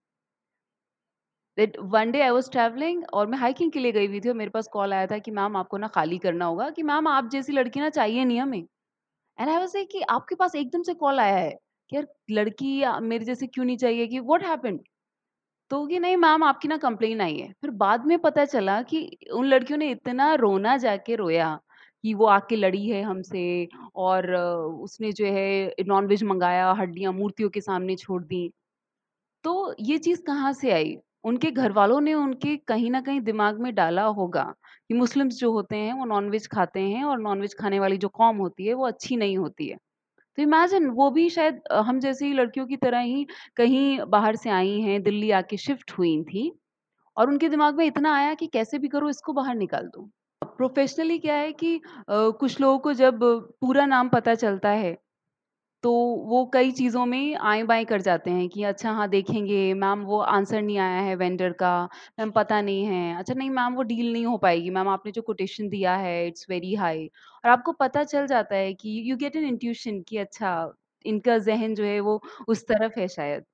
That 1.58 1.76
one 1.92 2.12
day 2.12 2.22
I 2.22 2.30
was 2.30 2.50
travelling 2.52 3.04
और 3.14 3.28
मैं 3.28 3.38
हाइकिंग 3.38 3.72
के 3.72 3.80
लिए 3.80 3.92
गई 3.92 4.08
हुई 4.08 4.20
थी 4.22 4.30
और 4.30 4.36
मेरे 4.36 4.50
पास 4.50 4.68
कॉल 4.74 4.94
आया 4.94 5.08
था 5.08 5.18
कि 5.20 5.32
मैम 5.32 5.56
आपको 5.58 5.78
ना 5.78 5.88
खाली 5.90 6.18
करना 6.18 6.46
होगा, 6.46 6.70
कि 6.70 6.84
मैम 6.84 7.08
आप 7.08 7.30
जैसी 7.32 7.54
लड़की 7.54 7.80
ना 7.80 7.90
चाहिए 7.90 8.26
नहीं 8.26 8.40
हमें। 8.40 8.60
एंड 9.38 9.50
आई 9.50 9.58
वाज़ 9.58 9.78
कि 9.92 10.02
आपके 10.12 10.36
पास 10.36 10.56
एकदम 10.56 10.84
से 10.84 10.94
कॉल 10.96 11.20
आया 11.20 11.38
है 11.38 11.52
कि 11.92 11.96
यार 11.96 12.08
लड़की 12.32 12.84
मेरे 13.04 13.26
जैसे 13.26 13.48
क्यों 13.48 13.66
नहीं 13.66 13.78
चाहिए 13.78 14.08
कि 14.08 14.20
व्हाट 14.22 14.46
हैपेंड? 14.46 14.80
तो 15.72 15.86
कि 15.88 16.00
नहीं 16.00 16.18
मैम 16.18 16.44
आपकी 16.44 16.68
ना 16.68 16.78
कंप्लेन 16.80 17.22
आई 17.22 17.38
है। 17.38 17.52
फिर 17.62 17.72
बाद 17.78 18.06
में 18.08 18.18
पता 18.20 18.46
चला 18.46 18.82
कि 18.84 19.02
उन 19.34 19.46
लड़कियों 19.48 19.80
ने 19.80 19.90
इतना 19.92 20.34
रोना 20.38 20.78
जाके 20.78 21.16
रोया 21.18 21.60
कि 22.04 22.14
वो 22.14 22.26
आके 22.28 22.56
लड़ी 22.56 22.86
है 22.88 23.02
हमसे 23.04 23.44
और 23.98 24.34
उसने 24.36 25.12
जो 25.14 25.26
है 25.28 25.74
नॉन-वेज 25.86 26.24
मँगाया, 26.26 26.72
हड्डियाँ 26.74 27.14
मूर्तियों 27.14 27.50
के 27.50 27.62
सामने 27.62 27.96
छोड़ 27.98 28.24
दी। 28.26 28.50
तो 29.44 29.74
ये 29.82 29.98
चीज़ 30.00 30.22
कहाँ 30.24 30.52
से 30.54 30.72
आई? 30.72 30.96
उनके 31.24 31.50
घर 31.52 31.72
वालों 31.72 32.00
ने 32.02 32.14
उनके 32.14 32.56
कहीं 32.68 32.90
ना 32.92 33.02
कहीं 33.02 33.22
दिमाग 33.22 33.60
में 33.62 33.74
डाला 33.76 34.04
होगा 34.12 34.44
कि 34.90 34.94
मुस्लिम्स 34.94 35.36
जो 35.38 35.52
होते 35.52 35.76
हैं 35.78 35.94
वो 35.94 36.06
नॉन-वेज 36.06 36.48
खाते 36.50 36.80
हैं 36.82 37.04
और 37.06 37.20
नॉन-वेज 37.20 37.56
खाने 37.56 37.80
वाली 37.80 37.98
जो 37.98 38.08
कौम 38.12 38.38
होती 38.38 38.66
है 38.68 38.74
वो 38.74 38.88
अच्छी 38.88 39.16
नहीं 39.18 39.38
होती 39.38 39.68
है। 39.70 39.78
तो 40.38 40.42
इमेजिन 40.42 40.90
वो 40.94 41.10
भी 41.12 41.30
शायद 41.32 41.62
हम 41.82 42.00
जैसी 42.02 42.34
लड़कियों 42.34 42.68
की 42.68 42.78
तरह 42.80 43.00
ही 43.04 43.26
कहीं 43.58 44.00
बाहर 44.10 44.36
से 44.38 44.50
आई 44.52 44.80
हैं, 44.82 45.02
दिल्ली 45.04 45.32
आके 45.34 45.58
शिफ्ट 45.60 45.92
हुई 45.98 46.24
थी 46.26 46.52
और 47.18 47.30
उनके 47.30 47.50
दिमाग 47.50 47.78
में 47.78 47.86
इतना 47.88 48.16
आया 48.16 48.34
कि 48.36 48.48
कैसे 48.50 48.80
भी 48.80 48.88
करो 48.90 49.10
इसको 49.10 49.34
बाहर 49.34 49.56
निकाल 49.58 49.88
दो। 49.90 50.10
प्रोफ़ेशनली 50.58 51.18
क्या 51.20 51.36
है 51.36 51.52
कि 51.54 51.80
कुछ 52.10 52.60
लोगों 52.62 52.80
को 52.80 52.94
जब 52.96 53.20
पूरा 53.62 53.86
नाम 53.88 54.10
पता 54.10 54.36
चलता 54.36 54.70
है 54.72 54.98
तो 55.84 55.92
वो 56.28 56.46
कई 56.54 56.72
चीज़ों 56.74 57.06
में 57.06 57.36
आएँ-बाएँ 57.38 57.86
कर 57.86 58.02
जाते 58.02 58.32
हैं 58.32 58.48
कि 58.50 58.64
अच्छा 58.64 58.92
हाँ, 58.92 59.08
देखेंगे 59.10 59.74
मैम 59.76 60.04
वो 60.04 60.20
आंसर 60.22 60.62
नहीं 60.62 60.78
आया 60.80 61.02
है 61.02 61.16
वेंडर 61.18 61.52
का, 61.54 61.84
मैम 62.20 62.32
पता 62.32 62.62
नहीं 62.62 62.86
है। 62.86 63.18
अच्छा 63.18 63.34
नहीं 63.34 63.50
मैम 63.52 63.76
वो 63.76 63.84
डील 63.84 64.12
नहीं 64.14 64.26
हो 64.26 64.38
पाएगी, 64.40 64.70
मैम 64.70 64.88
आपने 64.90 65.12
जो 65.12 65.22
कोटेशन 65.24 65.70
दिया 65.70 65.96
है 65.98 66.28
इट्स 66.28 66.46
वेरी 66.50 66.74
हाई 66.76 67.06
और 67.44 67.50
आपको 67.52 67.72
पता 67.76 68.04
चल 68.06 68.28
जाता 68.28 68.56
है 68.56 68.74
कि 68.76 69.02
यू 69.06 69.18
गेट 69.18 69.36
एन 69.36 69.46
इंट्यूशन 69.46 70.02
कि 70.04 70.18
अच्छा 70.20 70.56
इनका 71.06 71.38
ज़हन 71.40 71.76
जो 71.76 71.84
है 71.86 72.00
वो 72.02 72.22
उस 72.48 72.64
तरफ़ 72.68 73.00
है 73.00 73.08
शायद। 73.10 73.46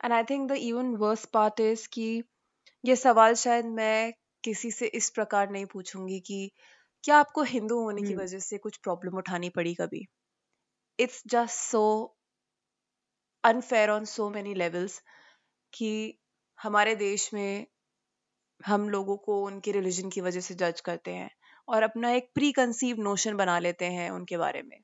And 0.00 0.12
I 0.12 0.22
think 0.24 0.48
the 0.48 0.56
even 0.62 0.94
worst 0.96 1.30
part 1.32 1.60
is 1.60 1.88
कि 1.92 2.06
ये 2.84 2.96
सवाल 2.98 3.34
शायद 3.36 3.66
मैं 3.74 4.12
किसी 4.44 4.70
से 4.70 4.86
इस 4.86 5.10
प्रकार 5.10 5.50
नहीं 5.50 5.66
पूछूँगी 5.66 6.20
कि 6.20 6.50
क्या 7.04 7.16
आपको 7.16 7.42
हिंदू 7.42 7.78
होने 7.80 8.02
की 8.02 8.14
वजह 8.14 8.38
से 8.38 8.58
कुछ 8.58 8.76
प्रॉब्लम 8.76 9.16
उठानी 9.18 9.48
पड़ी 9.50 9.74
कभी? 9.74 10.06
It's 10.98 11.22
just 11.26 11.60
so 11.60 11.84
unfair 13.44 13.90
on 13.90 14.04
so 14.04 14.28
many 14.30 14.54
levels 14.54 15.00
कि 15.72 16.18
हमारे 16.58 16.94
देश 16.96 17.34
में 17.34 17.66
हम 18.60 18.88
लोगों 18.90 19.16
को 19.16 19.42
उनके 19.44 19.72
रिलीजन 19.72 20.10
की 20.10 20.20
वजह 20.20 20.40
से 20.40 20.54
जज 20.54 20.80
करते 20.80 21.10
हैं 21.10 21.30
और 21.68 21.82
अपना 21.82 22.10
एक 22.10 22.30
प्री 22.34 22.52
कंसीव 22.52 23.00
नोशन 23.00 23.36
बना 23.36 23.58
लेते 23.58 23.84
हैं 23.84 24.10
उनके 24.10 24.36
बारे 24.36 24.62
में। 24.62 24.78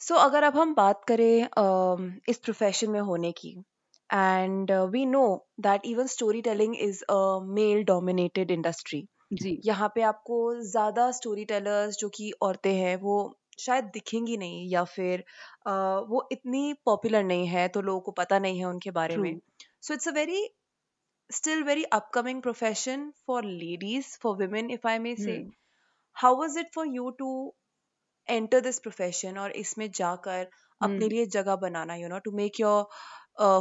सो 0.00 0.14
so, 0.14 0.20
अगर 0.20 0.42
अब 0.42 0.56
हम 0.56 0.74
बात 0.74 1.04
करें 1.08 1.48
इस 2.28 2.38
प्रोफेशन 2.38 2.90
में 2.90 3.00
होने 3.00 3.32
की 3.32 3.56
and 4.10 4.70
we 4.92 5.04
know 5.06 5.24
that 5.60 5.86
even 5.86 6.06
story 6.14 6.42
telling 6.42 6.76
is 6.80 7.02
a 7.10 7.18
male 7.58 7.82
dominated 7.84 8.50
industry 8.50 9.06
जी, 9.32 9.60
यहाँ 9.64 9.88
पे 9.94 10.02
आपको 10.02 10.38
ज़्यादा 10.70 11.10
स्टोरी 11.12 11.44
टेलर्स 11.44 11.96
जो 12.00 12.08
कि 12.14 12.30
औरतें 12.42 12.72
हैं 12.74 12.96
वो 13.02 13.16
शायद 13.60 13.84
दिखेंगी 13.94 14.36
नहीं 14.36 14.68
या 14.70 14.84
फिर 14.84 15.24
अ, 15.66 15.72
वो 16.08 16.28
इतनी 16.32 16.72
पॉपुलर 16.86 17.22
नहीं 17.24 17.46
है 17.48 17.66
तो 17.68 17.80
लोगों 17.82 18.00
को 18.00 18.12
पता 18.22 18.38
नहीं 18.38 18.58
है 18.58 18.64
उनके 18.66 18.90
बारे 19.00 19.16
ट्रू। 19.16 19.24
में 19.26 19.36
so 19.82 19.94
it's 19.94 20.08
a 20.08 20.12
very 20.12 20.48
still 21.30 21.60
very 21.66 21.84
upcoming 21.96 22.40
profession 22.44 23.02
for 23.26 23.36
ladies 23.44 24.08
for 24.24 24.30
women 24.40 24.70
if 24.76 24.86
i 24.92 24.94
may 25.04 25.14
say 25.24 25.34
um. 25.34 25.50
how 26.16 26.30
was 26.40 26.56
it 26.62 26.72
for 26.76 26.84
you 26.96 27.12
to 27.20 27.28
enter 28.28 28.60
this 28.60 28.80
profession 28.80 29.38
और 29.38 29.52
इसमें 29.56 29.90
जाकर 29.94 30.46
अपने 30.80 31.06
हुँ। 31.06 31.08
लिए 31.08 31.26
जगह 31.36 31.56
बनाना 31.64 31.96
you 31.96 32.08
know 32.08 32.20
to 32.28 32.32
make 32.40 32.60
your 32.60 32.76
uh, 32.78 32.84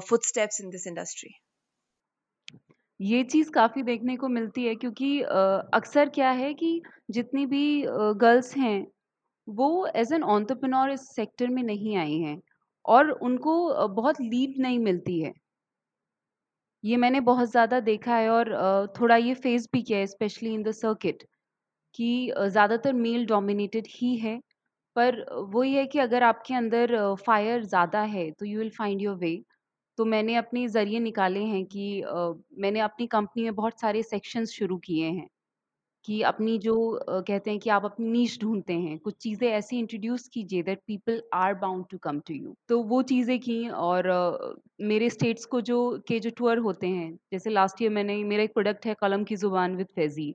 footsteps 0.03 0.59
in 0.59 0.69
this 0.71 0.85
industry 0.87 1.31
ये 2.99 3.23
चीज़ 3.23 3.49
काफ़ी 3.51 3.81
देखने 3.83 4.15
को 4.17 4.27
मिलती 4.29 4.65
है 4.65 4.73
क्योंकि 4.75 5.19
अक्सर 5.73 6.09
क्या 6.09 6.29
है 6.31 6.53
कि 6.53 6.81
जितनी 7.11 7.45
भी 7.45 7.61
गर्ल्स 8.17 8.55
हैं, 8.57 8.85
वो 9.47 9.87
एज़ 9.95 10.13
एन 10.13 10.23
एंटरप्रेन्योर 10.25 10.91
इस 10.91 11.07
सेक्टर 11.15 11.47
में 11.49 11.61
नहीं 11.63 11.95
आई 11.97 12.17
हैं 12.19 12.39
और 12.85 13.11
उनको 13.11 13.87
बहुत 13.95 14.21
लीड 14.21 14.59
नहीं 14.61 14.79
मिलती 14.79 15.19
है। 15.21 15.33
ये 16.83 16.97
मैंने 16.97 17.19
बहुत 17.21 17.49
ज़्यादा 17.51 17.79
देखा 17.81 18.15
है 18.15 18.29
और 18.29 18.51
थोड़ा 18.99 19.15
ये 19.17 19.33
फेस 19.35 19.67
भी 19.73 19.81
किया 19.83 19.99
है 19.99 20.07
स्पेशली 20.07 20.53
इन 20.53 20.63
द 20.63 20.71
सर्किट 20.73 21.23
कि 21.95 22.31
ज़्यादातर 22.39 22.93
मेल 22.95 23.25
डोमिनेटेड 23.27 23.87
ही 23.91 24.15
है। 24.17 24.39
पर 24.95 25.25
वही 25.53 25.73
है 25.75 25.85
कि 25.87 25.99
अगर 25.99 26.23
आपके 26.23 26.53
अंदर 26.55 26.95
फायर 27.25 27.63
ज़्यादा 27.65 28.01
है 28.13 28.29
तो 28.31 28.45
you 28.45 28.59
will 28.59 28.69
find 28.77 29.01
your 29.01 29.15
way. 29.17 29.33
तो 29.99 30.05
मैंने 30.05 30.35
अपने 30.35 30.67
ज़रिए 30.67 30.99
निकाले 30.99 31.39
हैं 31.43 31.65
कि 31.65 32.03
मैंने 32.61 32.79
अपनी 32.79 33.07
कंपनी 33.07 33.43
में 33.43 33.55
बहुत 33.55 33.79
सारे 33.81 34.03
सेक्शंस 34.03 34.51
शुरू 34.51 34.77
किए 34.77 35.05
हैं। 35.05 35.27
कि 36.05 36.21
अपनी 36.21 36.57
जो 36.57 36.75
कहते 37.07 37.51
हैं 37.51 37.59
कि 37.59 37.69
आप 37.69 37.85
अपनी 37.85 38.07
नीश 38.09 38.39
ढूंढते 38.41 38.73
हैं, 38.73 38.97
कुछ 38.99 39.15
चीज़ें 39.15 39.47
ऐसी 39.49 39.79
इंट्रोड्यूस 39.79 40.27
कीजिए 40.27 40.63
that 40.63 40.81
people 40.87 41.21
are 41.33 41.53
bound 41.53 41.85
to 41.91 41.97
come 41.97 42.19
to 42.19 42.33
you. 42.33 42.55
तो 42.69 42.81
वो 42.83 43.01
चीज़ें 43.01 43.39
की 43.39 43.69
और 43.69 44.07
मेरे 44.81 45.09
स्टेट्स 45.09 45.45
को 45.45 45.61
जो 45.61 45.79
के 46.07 46.19
जो 46.19 46.29
टूर 46.37 46.57
होते 46.59 46.87
हैं, 46.87 47.13
जैसे 47.31 47.49
लास्ट 47.49 47.81
ईयर 47.81 47.91
मैंने 47.91 48.23
मेरा 48.23 48.43
एक 48.43 48.53
प्रोडक्ट 48.53 48.85
है 48.85 48.95
कलम 49.01 49.23
की 49.23 49.35
ज़ुबान 49.35 49.75
विद 49.75 49.87
फैज़ी, 49.95 50.33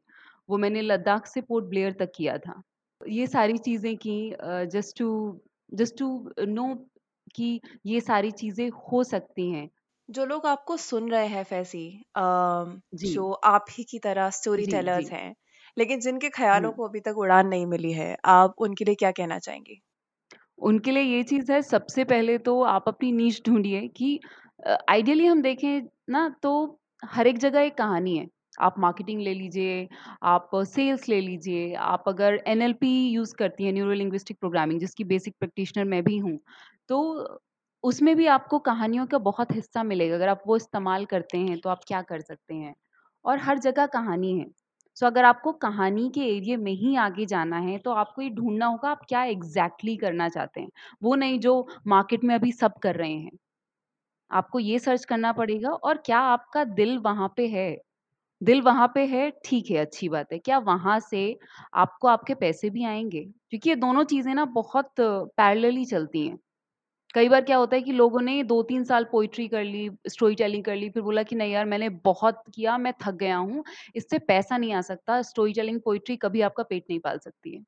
वो 0.51 0.59
मैंने 0.59 0.83
लद्दाख 0.83 1.27
से 1.27 1.41
पोर्ट 1.41 1.65
ब्लेयर 1.65 1.93
तक 1.93 2.13
किया 2.17 2.39
था। 2.39 2.63
ये 3.01 3.27
सारी 3.27 3.59
चीज़ें 3.59 3.97
की 3.97 4.35
just 4.73 4.99
to 4.99 5.41
just 5.73 5.99
to 5.99 6.31
know 6.41 6.75
कि 7.35 7.61
ये 7.87 8.01
सारी 8.03 8.31
चीज़ें 8.33 8.69
हो 8.85 9.03
सकती 9.07 9.51
हैं। 9.51 9.69
जो 10.09 10.25
लोग 10.25 10.47
आपको 10.47 10.77
सुन 10.79 11.11
रहे 11.11 11.27
हैं 11.29 11.43
फैसी 11.45 11.81
अ, 12.15 12.23
जी, 12.95 13.11
जो 13.15 13.31
आप 13.47 13.65
ही 13.71 13.85
की 13.85 13.99
तरह 14.01 14.31
स्टोरी 14.33 14.67
जी, 14.67 14.69
टेलर्स 14.69 15.11
जी। 15.11 15.13
हैं, 15.13 15.35
लेकिन 15.77 16.01
जिनके 16.01 16.31
ख़्यालों 16.33 16.73
हुँ। 16.73 16.73
को 16.73 16.89
अभी 16.89 17.01
तक 17.03 17.19
उड़ान 17.19 17.47
नहीं 17.49 17.67
मिली 17.69 17.93
है, 17.93 18.17
आप 18.27 18.55
उनके 18.61 18.85
लिए 18.85 18.95
क्या 18.97 19.11
कहना 19.13 19.39
चाहेंगी? 19.41 19.81
उनके 20.61 20.91
लिए 20.91 21.03
ये 21.05 21.23
चीज़ 21.25 21.53
है 21.53 21.61
सबसे 21.63 22.05
पहले 22.05 22.37
तो 22.41 22.61
आप 22.65 22.85
अपनी 22.89 23.11
नीश 23.13 23.41
ढूँढिए 23.47 23.87
कि 23.97 24.19
अ, 24.61 24.77
आइडियली 24.91 25.27
हम 25.27 25.43
देखें 25.43 25.83
ना 26.11 26.29
तो 26.43 26.51
हर 27.03 27.27
एक 27.27 27.39
जगह 27.39 27.61
एक 27.61 27.77
कहानी 27.79 28.17
है। 28.17 28.27
आप 28.61 28.75
मार्केटिंग 28.79 29.21
ले 29.21 29.33
लीजिए, 29.35 29.89
आप 30.25 30.51
सेल्स 30.67 31.09
ले 31.09 31.21
लीजिए, 31.21 31.73
आप 31.77 32.05
अगर 32.09 32.35
एनएलपी 32.47 32.91
यूज़ 33.09 33.35
करती 33.37 33.65
हैं 33.65 33.73
न्यूरो 33.73 33.93
लिंग्विस्टिक 33.93 34.39
प्रोग्रामिंग 34.41 34.81
जिसकी 34.81 35.05
बेसिक 35.07 35.35
प्रैक्टिशनर 35.41 35.85
मैं 35.87 36.03
भी 36.05 36.17
हूँ। 36.19 36.39
तो 36.91 37.41
उसमें 37.85 38.15
भी 38.17 38.27
आपको 38.29 38.59
कहानियों 38.61 39.07
का 39.07 39.19
बहुत 39.21 39.53
हिस्सा 39.53 39.83
मिलेगा। 39.85 40.15
अगर 40.17 40.29
आप 40.29 40.43
वो 40.47 40.57
इस्तेमाल 40.57 41.05
करते 41.07 41.39
हैं 41.39 41.59
तो 41.61 41.71
आप 41.71 41.81
क्या 41.89 42.03
कर 42.05 42.21
सकते 42.23 42.55
हैं। 42.55 42.75
और 43.25 43.39
हर 43.41 43.59
जगह 43.61 43.87
कहानी 43.89 44.39
है। 44.39 44.47
सो 44.97 45.01
so, 45.01 45.07
अगर 45.07 45.25
आपको 45.25 45.53
कहानी 45.55 46.09
के 46.11 46.21
एरिये 46.29 46.57
में 46.59 46.73
ही 46.75 46.95
आगे 46.99 47.27
जाना 47.27 47.59
है, 47.59 47.79
तो 47.79 47.91
आपको 47.93 48.23
ये 48.23 48.29
ढूंढना 48.31 48.67
होगा 48.67 48.91
आप 48.91 49.01
क्या 49.09 49.23
एग्ज़ैक्टली 49.25 49.91
exactly 49.91 50.01
करना 50.03 50.29
चाहते 50.29 50.61
हैं। 50.61 50.69
वो 51.03 51.15
नहीं 51.17 51.39
जो 51.41 51.67
मार्केट 51.89 52.25
में 52.25 52.35
अभी 52.35 52.53
सब 52.55 52.79
कर 52.83 52.97
रहे 52.97 53.13
हैं। 53.13 53.31
आपको 54.31 54.59
ये 54.61 54.79
सर्च 54.79 55.05
करना 55.07 55.33
पड़ेगा 55.35 55.71
और 55.73 55.99
क्या 56.07 56.19
आपका 56.21 56.65
दिल 56.67 56.99
वहाँ 57.01 57.33
पे 57.37 57.47
है? 57.49 57.77
दिल 58.41 58.63
वहाँ 58.63 58.89
पे 58.95 59.07
है, 59.07 59.31
ठीक 59.47 59.71
है, 59.71 59.79
अच्छी 59.79 60.09
बात 60.11 60.33
है। 60.33 60.39
क्या 60.41 60.59
वहाँ 60.61 61.01
से 61.03 61.39
आपको 61.77 62.09
आपके 62.09 62.35
पैसे 62.37 62.71
भी 62.71 62.85
आएँगे 62.87 63.23
क्योंकि 63.51 63.71
ये 63.71 63.77
दोनों 63.79 64.05
चीज़ें 64.07 64.35
ना 64.35 64.45
बहुत 64.53 64.93
पैरेलली 65.01 65.85
चलती 65.87 66.27
हैं। 66.29 66.39
कई 67.15 67.29
बार 67.29 67.41
क्या 67.43 67.57
होता 67.57 67.77
है 67.77 67.83
कि 67.83 67.93
लोगों 67.93 68.21
ने 68.21 68.43
2-3 68.45 68.85
साल 68.85 69.05
पोइट्री 69.07 69.47
कर 69.49 69.65
ली, 69.65 69.89
स्टोरी 70.09 70.35
टेलिंग 70.35 70.65
कर 70.65 70.77
ली, 70.77 70.89
फिर 70.91 71.03
बोला 71.03 71.23
कि 71.25 71.37
नहीं 71.37 71.53
यार 71.53 71.65
मैंने 71.67 71.89
बहुत 72.05 72.43
किया, 72.55 72.77
मैं 72.79 72.93
थक 73.03 73.15
गया 73.17 73.37
हूँ, 73.39 73.65
इससे 73.97 74.19
पैसा 74.21 74.57
नहीं 74.59 74.73
आ 74.75 74.81
सकता, 74.83 75.21
स्टोरी 75.25 75.53
टेलिंग, 75.53 75.81
पोइट्री 75.83 76.17
कभी 76.19 76.41
आपका 76.43 76.63
पेट 76.65 76.85
नहीं 76.91 77.01
पाल 77.01 77.19
सकती 77.21 77.55
है। 77.57 77.63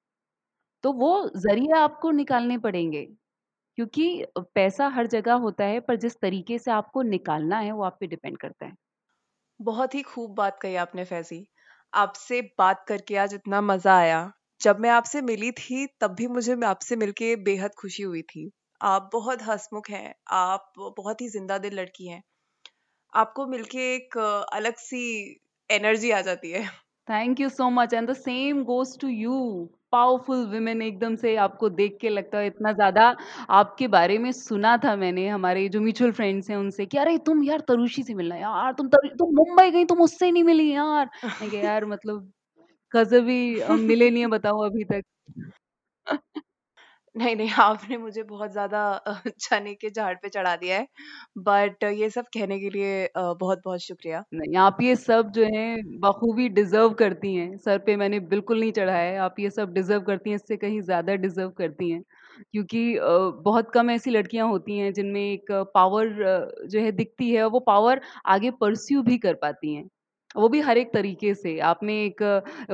तो 0.85 0.93
वो 0.95 1.13
ज़रिए 1.39 1.73
आपको 1.77 2.11
निकालने 2.13 2.59
पड़ेंगे, 2.61 3.05
क्योंकि 3.79 4.25
पैसा 4.55 4.89
हर 4.91 5.07
जगह 5.09 5.35
होता 5.41 5.65
है, 5.67 5.81
पर 5.81 5.97
जिस 5.99 6.17
तरीके 6.21 6.59
से 6.59 6.71
आपको 6.73 7.03
निकालना 7.05 7.59
है, 7.59 7.73
वो 7.73 7.85
आप 7.85 7.99
पे 8.01 8.07
डिपेंड 8.09 8.39
करता 8.39 8.67
है। 8.67 8.75
बहुत 9.61 9.95
ही 9.95 10.03
खूब 10.05 10.35
बात 10.35 10.59
कही 10.61 10.77
आपने 10.79 11.05
फैज़ी। 11.07 11.47
आपसे 11.93 12.41
बात 12.59 12.85
करके 12.89 13.17
आज 13.19 13.35
इतना 13.35 13.61
मज़ा 13.63 13.97
आया। 13.99 14.31
जब 14.61 14.81
मैं 14.81 14.91
आपसे 14.91 15.23
मिली 15.23 15.51
थी, 15.55 15.87
तब 16.01 16.15
भी 16.15 16.27
मुझे 16.29 16.57
आपसे 16.67 16.97
मिलके 16.97 17.35
बेहद 17.45 17.75
खुशी 17.79 18.03
हुई 18.05 18.23
थी। 18.25 18.51
आप 18.81 19.09
बहुत 19.12 19.43
हँसमुख 19.43 19.91
हैं, 19.91 20.15
आप 20.31 20.73
बहुत 20.79 21.21
ही 21.21 21.29
ज़िंदा-दिल 21.31 21.75
लड़की 21.81 22.09
हैं। 22.09 22.23
आपको 23.12 23.47
मिलके 23.49 23.95
एक 23.95 24.19
अलग-सी 24.19 25.05
एनर्जी 25.71 26.11
आ 26.12 26.21
जाती 26.23 26.51
है। 26.53 26.69
Thank 27.09 27.41
you 27.41 27.49
so 27.49 27.69
much 27.71 27.93
and 27.95 28.09
the 28.11 28.12
same 28.15 28.62
goes 28.65 28.99
to 29.01 29.09
you. 29.09 29.35
Powerful 29.93 30.45
women 30.49 30.83
एकदम 30.83 31.15
से 31.17 31.35
आपको 31.39 31.69
देख 31.71 31.97
के 32.01 32.09
लगता 32.09 32.39
है 32.39 32.47
इतना 32.47 32.73
ज़्यादा 32.73 33.05
आपके 33.53 33.89
बारे 33.89 34.17
में 34.19 34.31
सुना 34.33 34.77
था 34.79 34.95
मैंने 34.97 35.27
हमारे 35.29 35.69
जो 35.69 35.81
म्यूचुअल 35.81 36.12
फ्रेंड्स 36.12 36.51
हैं 36.51 36.57
उनसे 36.57 36.87
कि 36.87 36.99
अरे 36.99 37.17
तुम 37.27 37.43
यार 37.45 37.61
तरुषि 37.69 38.03
से 38.03 38.15
मिलना 38.15 38.37
यार 38.37 38.73
तुम 38.75 38.89
तरु 38.89 39.09
तुम 39.19 39.35
मुंबई 39.37 39.71
गई 39.71 39.85
तुम 39.87 40.01
उससे 40.03 40.31
नहीं 40.31 40.45
मिली 40.45 40.71
यार। 40.73 41.09
यार 41.55 41.85
मतलब 41.87 42.33
कज़बी 42.95 43.41
मिले 43.83 44.11
नहीं 44.11 44.23
है 44.23 44.29
बताओ 44.31 44.65
अभी 44.67 44.85
तक। 44.87 45.03
नहीं, 47.16 47.35
नहीं, 47.37 47.50
आपने 47.61 47.96
मुझे 47.98 48.22
बहुत 48.24 48.50
ज़्यादा 48.52 48.81
चने 49.40 49.74
के 49.76 49.90
झाड़ 49.90 50.14
पे 50.16 50.29
चढ़ा 50.31 50.55
दिया 50.57 50.79
है। 50.79 50.87
बट 51.40 51.85
ये 51.85 52.11
सब 52.11 52.26
कहने 52.35 52.59
के 52.61 52.70
लिए 52.70 53.09
बहुत-बहुत 53.16 53.81
शुक्रिया। 53.83 54.24
नहीं, 54.35 54.57
आप 54.59 54.76
ये 54.81 54.94
सब 54.96 55.31
जो 55.33 55.44
हैं 55.46 55.98
बखूबी 56.00 56.48
डिज़र्व 56.50 56.92
करती 56.94 57.35
हैं। 57.35 57.57
सर 57.57 57.79
पे 57.81 57.94
मैंने 57.96 58.18
बिल्कुल 58.22 58.61
नहीं 58.61 58.72
चढ़ाया 58.72 59.02
है, 59.02 59.16
आप 59.18 59.35
ये 59.40 59.50
सब 59.50 59.72
डिज़र्व 59.72 60.00
करती 60.02 60.31
हैं, 60.31 60.37
इससे 60.37 60.57
कहीं 60.57 60.81
ज़्यादा 60.83 61.14
डिज़र्व 61.16 61.50
करती 61.52 61.90
हैं। 61.90 62.02
क्योंकि 62.52 62.98
बहुत 63.44 63.70
कम 63.74 63.90
ऐसी 63.90 64.11
लड़कियाँ 64.11 64.48
होती 64.48 64.79
हैं 64.79 64.92
जिनमें 64.92 65.20
एक 65.22 65.52
पावर 65.74 66.09
जो 66.66 66.81
है 66.81 66.90
दिखती 66.92 67.31
है 67.31 67.42
और 67.44 67.50
वो 67.50 67.61
पावर 67.62 68.00
आगे 68.29 68.50
परस्यू 68.61 69.02
भी 69.02 69.18
कर 69.18 69.35
पाती 69.37 69.74
हैं। 69.74 69.88
वो 70.37 70.49
भी 70.49 70.61
हर 70.61 70.79
एक 70.79 70.92
तरीके 70.92 71.35
से। 71.35 71.59
आप 71.61 71.81
में 71.83 71.94
एक 71.94 72.22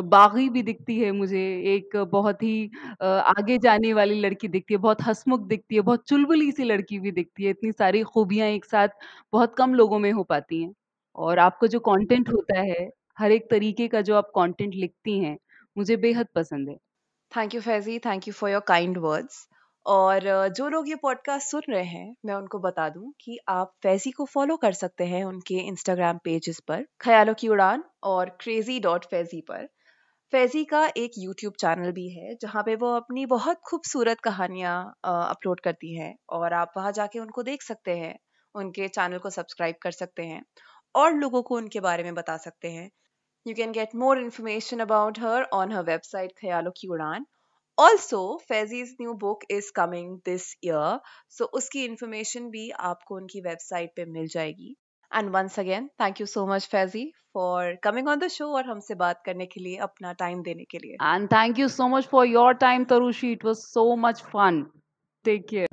बागी 0.06 0.48
भी 0.50 0.62
दिखती 0.62 0.98
है 1.00 1.10
मुझे, 1.12 1.40
एक 1.74 1.96
बहुत 2.12 2.42
ही 2.42 2.70
आगे 3.02 3.58
जाने 3.58 3.92
वाली 3.92 4.20
लड़की 4.20 4.48
दिखती 4.48 4.74
है, 4.74 4.78
बहुत 4.78 5.02
हँसमुख 5.02 5.46
दिखती 5.48 5.74
है, 5.74 5.80
बहुत 5.80 6.04
चुलबुली-सी 6.08 6.64
लड़की 6.64 6.98
भी 6.98 7.12
दिखती 7.12 7.44
है। 7.44 7.50
इतनी 7.50 7.72
सारी 7.72 8.02
खूबियाँ 8.04 8.48
एक 8.48 8.64
साथ 8.64 8.88
बहुत 9.32 9.54
कम 9.58 9.74
लोगों 9.74 9.98
में 9.98 10.10
हो 10.12 10.22
पाती 10.24 10.62
हैं। 10.62 10.72
और 11.16 11.38
आपका 11.38 11.66
जो 11.66 11.80
कंटेंट 11.80 12.28
होता 12.28 12.60
है, 12.60 12.90
हर 13.18 13.32
एक 13.32 13.50
तरीके 13.50 13.88
का 13.88 14.00
जो 14.02 14.16
आप 14.16 14.30
कंटेंट 14.36 14.74
लिखती 14.74 15.18
हैं, 15.20 15.36
मुझे 15.76 15.96
बेहद 15.98 16.26
पसंद 16.34 16.68
है। 16.68 16.76
Thank 17.32 17.54
you 17.54 17.60
Faizi, 17.60 17.98
thank 17.98 18.28
you 18.28 18.34
for 18.34 18.50
your 18.50 18.60
kind 18.68 18.98
words. 18.98 19.46
और 19.86 20.48
जो 20.48 20.68
लोग 20.68 20.88
ये 20.88 20.94
पॉडकास्ट 20.94 21.50
सुन 21.50 21.62
रहे 21.68 21.84
हैं, 21.84 22.16
मैं 22.24 22.34
उनको 22.34 22.58
बता 22.58 22.88
दूँ 22.88 23.12
कि 23.20 23.38
आप 23.48 23.72
फैज़ी 23.82 24.10
को 24.10 24.24
फ़ॉलो 24.24 24.56
कर 24.56 24.72
सकते 24.72 25.04
हैं 25.04 25.24
उनके 25.24 25.54
इंस्टाग्राम 25.54 26.18
पेजेस 26.24 26.60
पर, 26.68 26.86
ख्यालों 27.00 27.34
की 27.34 27.48
उड़ान 27.48 27.84
और 28.02 28.36
क्रेज़ी 28.40 28.80
डॉट 28.80 29.04
फैज़ी 29.04 29.40
पर। 29.40 29.68
फैज़ी 30.32 30.64
का 30.64 30.92
एक 30.96 31.10
यूट्यूब 31.18 31.54
चैनल 31.60 31.92
भी 31.92 32.08
है, 32.08 32.36
जहाँ 32.42 32.62
पे 32.62 32.76
वो 32.76 32.94
अपनी 32.96 33.26
बहुत 33.26 33.60
खूबसूरत 33.64 34.20
कहानियाँ 34.20 34.94
अपलोड 35.04 35.60
करती 35.60 35.96
हैं 35.96 36.16
और 36.30 36.52
आप 36.52 36.72
वहाँ 36.76 36.92
जाके 36.92 37.18
उनको 37.18 37.42
देख 37.42 37.62
सकते 37.62 37.96
हैं। 37.98 38.18
उनके 38.54 38.88
चैनल 38.88 39.18
को 39.18 39.30
सब्सक्राइब 39.30 39.74
कर 39.82 39.90
सकते 39.90 40.22
हैं 40.22 40.42
और 40.94 41.12
लोगों 41.12 41.42
को 41.42 41.56
उनके 41.56 41.80
बारे 41.80 42.02
में 42.02 42.14
बता 42.14 42.36
सकते 42.36 42.70
हैं। 42.70 42.90
You 43.46 43.54
can 43.58 43.72
get 43.74 43.94
more 44.02 44.16
information 44.18 44.80
about 44.80 45.18
her 45.18 45.38
on 45.54 45.70
her 45.72 45.84
website 45.84 46.28
Khayalo 46.42 46.72
की 46.80 46.88
Udan. 46.88 47.24
Also, 47.82 48.38
Faizy's 48.50 48.90
new 49.00 49.12
book 49.22 49.44
is 49.50 49.68
coming 49.76 50.10
this 50.26 50.44
year, 50.66 51.00
so 51.28 51.46
उसकी 51.58 51.86
information 51.88 52.50
भी 52.50 52.70
आपको 52.90 53.16
उनकी 53.16 53.42
website 53.42 53.88
पे 53.96 54.04
मिल 54.04 54.26
जाएगी. 54.34 54.76
And 55.20 55.32
once 55.36 55.56
again, 55.62 55.88
thank 56.02 56.20
you 56.20 56.26
so 56.32 56.44
much 56.50 56.68
Faizy 56.74 57.02
for 57.36 57.76
coming 57.86 58.10
on 58.12 58.20
the 58.22 58.28
show 58.34 58.46
और 58.58 58.66
हमसे 58.66 58.94
बात 58.94 59.22
करने 59.26 59.46
के 59.46 59.60
लिए 59.60 59.76
अपना 59.76 60.14
time 60.14 60.44
देने 60.44 60.64
के 60.64 60.78
लिए. 60.78 60.96
And 61.14 61.30
thank 61.32 61.58
you 61.62 61.68
so 61.78 61.88
much 61.94 62.06
for 62.12 62.24
your 62.34 62.52
time, 62.62 62.86
Tarushi. 62.92 63.32
It 63.38 63.46
was 63.48 63.64
so 63.72 63.84
much 64.04 64.22
fun. 64.34 64.60
Take 65.28 65.48
care. 65.54 65.66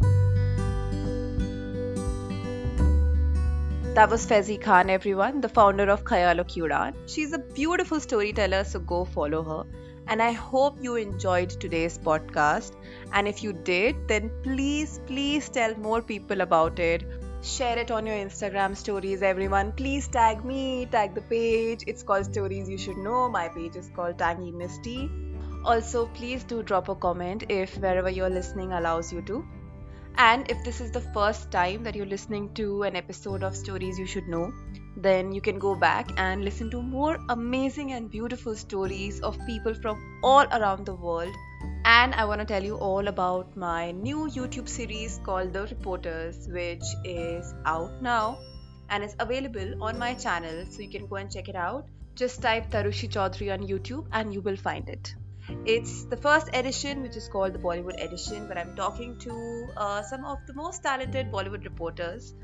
That 4.00 4.10
was 4.10 4.26
Faizi 4.26 4.58
Khan, 4.66 4.90
everyone, 4.90 5.42
the 5.42 5.54
founder 5.60 5.90
of 5.90 6.04
Khayalo 6.06 6.48
Udan. 6.58 7.00
She's 7.08 7.34
a 7.34 7.40
beautiful 7.62 8.00
storyteller, 8.00 8.64
so 8.64 8.80
go 8.80 9.06
follow 9.06 9.44
her. 9.44 9.89
And 10.10 10.24
I 10.24 10.32
hope 10.32 10.78
you 10.82 10.96
enjoyed 10.96 11.52
today's 11.52 12.00
podcast. 12.00 12.74
And 13.14 13.28
if 13.28 13.44
you 13.44 13.54
did, 13.54 14.08
then 14.08 14.32
please, 14.42 15.00
please 15.06 15.50
tell 15.50 15.76
more 15.76 16.02
people 16.02 16.42
about 16.42 16.80
it. 16.80 17.04
Share 17.44 17.78
it 17.78 17.92
on 17.92 18.08
your 18.08 18.16
Instagram 18.16 18.76
stories, 18.76 19.22
everyone. 19.22 19.72
Please 19.72 20.08
tag 20.08 20.44
me, 20.44 20.88
tag 20.88 21.14
the 21.14 21.22
page. 21.22 21.84
It's 21.86 22.02
called 22.02 22.26
Stories 22.26 22.68
You 22.68 22.78
Should 22.80 22.98
Know. 22.98 23.30
My 23.30 23.50
page 23.50 23.76
is 23.76 23.92
called 23.96 24.18
Tangy 24.18 24.52
Misty. 24.52 25.12
Also, 25.64 26.08
please 26.08 26.44
do 26.44 26.64
drop 26.64 26.90
a 26.90 26.96
comment 26.96 27.44
if 27.48 27.78
wherever 27.78 28.10
you're 28.10 28.32
listening 28.32 28.74
allows 28.74 29.14
you 29.14 29.22
to. 29.22 29.46
And 30.18 30.50
if 30.50 30.64
this 30.64 30.82
is 30.82 30.92
the 30.92 31.02
first 31.02 31.52
time 31.52 31.84
that 31.84 31.96
you're 31.96 32.08
listening 32.08 32.52
to 32.56 32.82
an 32.82 32.96
episode 32.96 33.44
of 33.44 33.56
Stories 33.56 34.00
You 34.00 34.08
Should 34.08 34.28
Know, 34.28 34.52
then 35.02 35.32
you 35.32 35.42
can 35.42 35.60
go 35.60 35.76
back 35.76 36.12
and 36.18 36.44
listen 36.44 36.70
to 36.72 36.82
more 36.82 37.18
amazing 37.30 37.94
and 37.94 38.10
beautiful 38.12 38.56
stories 38.56 39.20
of 39.22 39.38
people 39.46 39.74
from 39.74 40.20
all 40.24 40.46
around 40.52 40.86
the 40.86 40.94
world. 40.94 41.34
And 41.86 42.14
I 42.14 42.26
want 42.26 42.42
to 42.42 42.46
tell 42.46 42.64
you 42.64 42.76
all 42.76 43.08
about 43.08 43.56
my 43.56 43.92
new 43.92 44.28
YouTube 44.28 44.68
series 44.68 45.20
called 45.24 45.54
The 45.54 45.68
Reporters, 45.68 46.48
which 46.50 46.84
is 47.06 47.54
out 47.66 48.02
now 48.02 48.40
and 48.90 49.04
is 49.04 49.16
available 49.20 49.84
on 49.84 49.98
my 49.98 50.14
channel, 50.14 50.66
so 50.70 50.82
you 50.82 50.90
can 50.90 51.08
go 51.08 51.16
and 51.16 51.32
check 51.32 51.48
it 51.48 51.56
out. 51.56 51.88
Just 52.16 52.42
type 52.42 52.70
Tarushi 52.70 53.10
Chaudhary 53.10 53.54
on 53.54 53.66
YouTube 53.66 54.06
and 54.12 54.34
you 54.34 54.42
will 54.42 54.58
find 54.58 54.90
it. 54.90 55.16
It's 55.66 56.04
the 56.06 56.18
first 56.18 56.50
edition, 56.54 57.02
which 57.02 57.16
is 57.16 57.28
called 57.28 57.54
the 57.54 57.60
Bollywood 57.60 58.04
edition, 58.04 58.48
where 58.48 58.58
I'm 58.58 58.76
talking 58.76 59.18
to 59.20 59.68
uh, 59.78 60.02
some 60.04 60.26
of 60.26 60.40
the 60.46 60.54
most 60.54 60.84
talented 60.84 61.32
Bollywood 61.32 61.64
reporters 61.64 62.36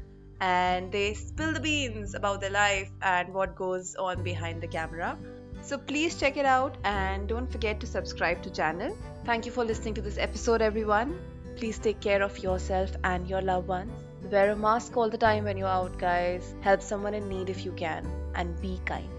and 0.42 0.92
they 0.92 1.14
spill 1.14 1.54
the 1.54 1.60
beans 1.60 2.14
about 2.14 2.42
their 2.42 2.50
life 2.50 2.92
and 3.02 3.34
what 3.34 3.56
goes 3.56 3.96
on 3.96 4.24
behind 4.24 4.62
the 4.62 4.68
camera. 4.68 5.18
So 5.62 5.78
please 5.78 6.16
check 6.16 6.38
it 6.38 6.46
out 6.46 6.78
and 6.84 7.28
don't 7.28 7.52
forget 7.52 7.80
to 7.80 7.88
subscribe 7.88 8.44
to 8.44 8.50
channel. 8.52 8.96
Thank 9.26 9.46
you 9.46 9.52
for 9.52 9.66
listening 9.66 9.96
to 9.96 10.02
this 10.02 10.18
episode 10.18 10.62
everyone. 10.62 11.20
Please 11.56 11.80
take 11.80 12.02
care 12.02 12.22
of 12.22 12.38
yourself 12.40 12.92
and 13.04 13.28
your 13.28 13.42
loved 13.42 13.68
ones. 13.68 13.92
Wear 14.30 14.52
a 14.52 14.56
mask 14.56 14.98
all 14.98 15.10
the 15.10 15.18
time 15.18 15.46
when 15.46 15.58
you're 15.58 15.68
out 15.68 15.98
guys. 15.98 16.56
Help 16.62 16.82
someone 16.82 17.14
in 17.14 17.30
need 17.30 17.50
if 17.50 17.64
you 17.64 17.72
can 17.72 18.06
and 18.36 18.60
be 18.62 18.80
kind. 18.86 19.10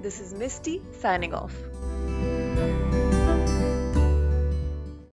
This 0.00 0.20
is 0.20 0.32
Misty 0.34 0.82
signing 0.92 1.34
off. 1.34 1.54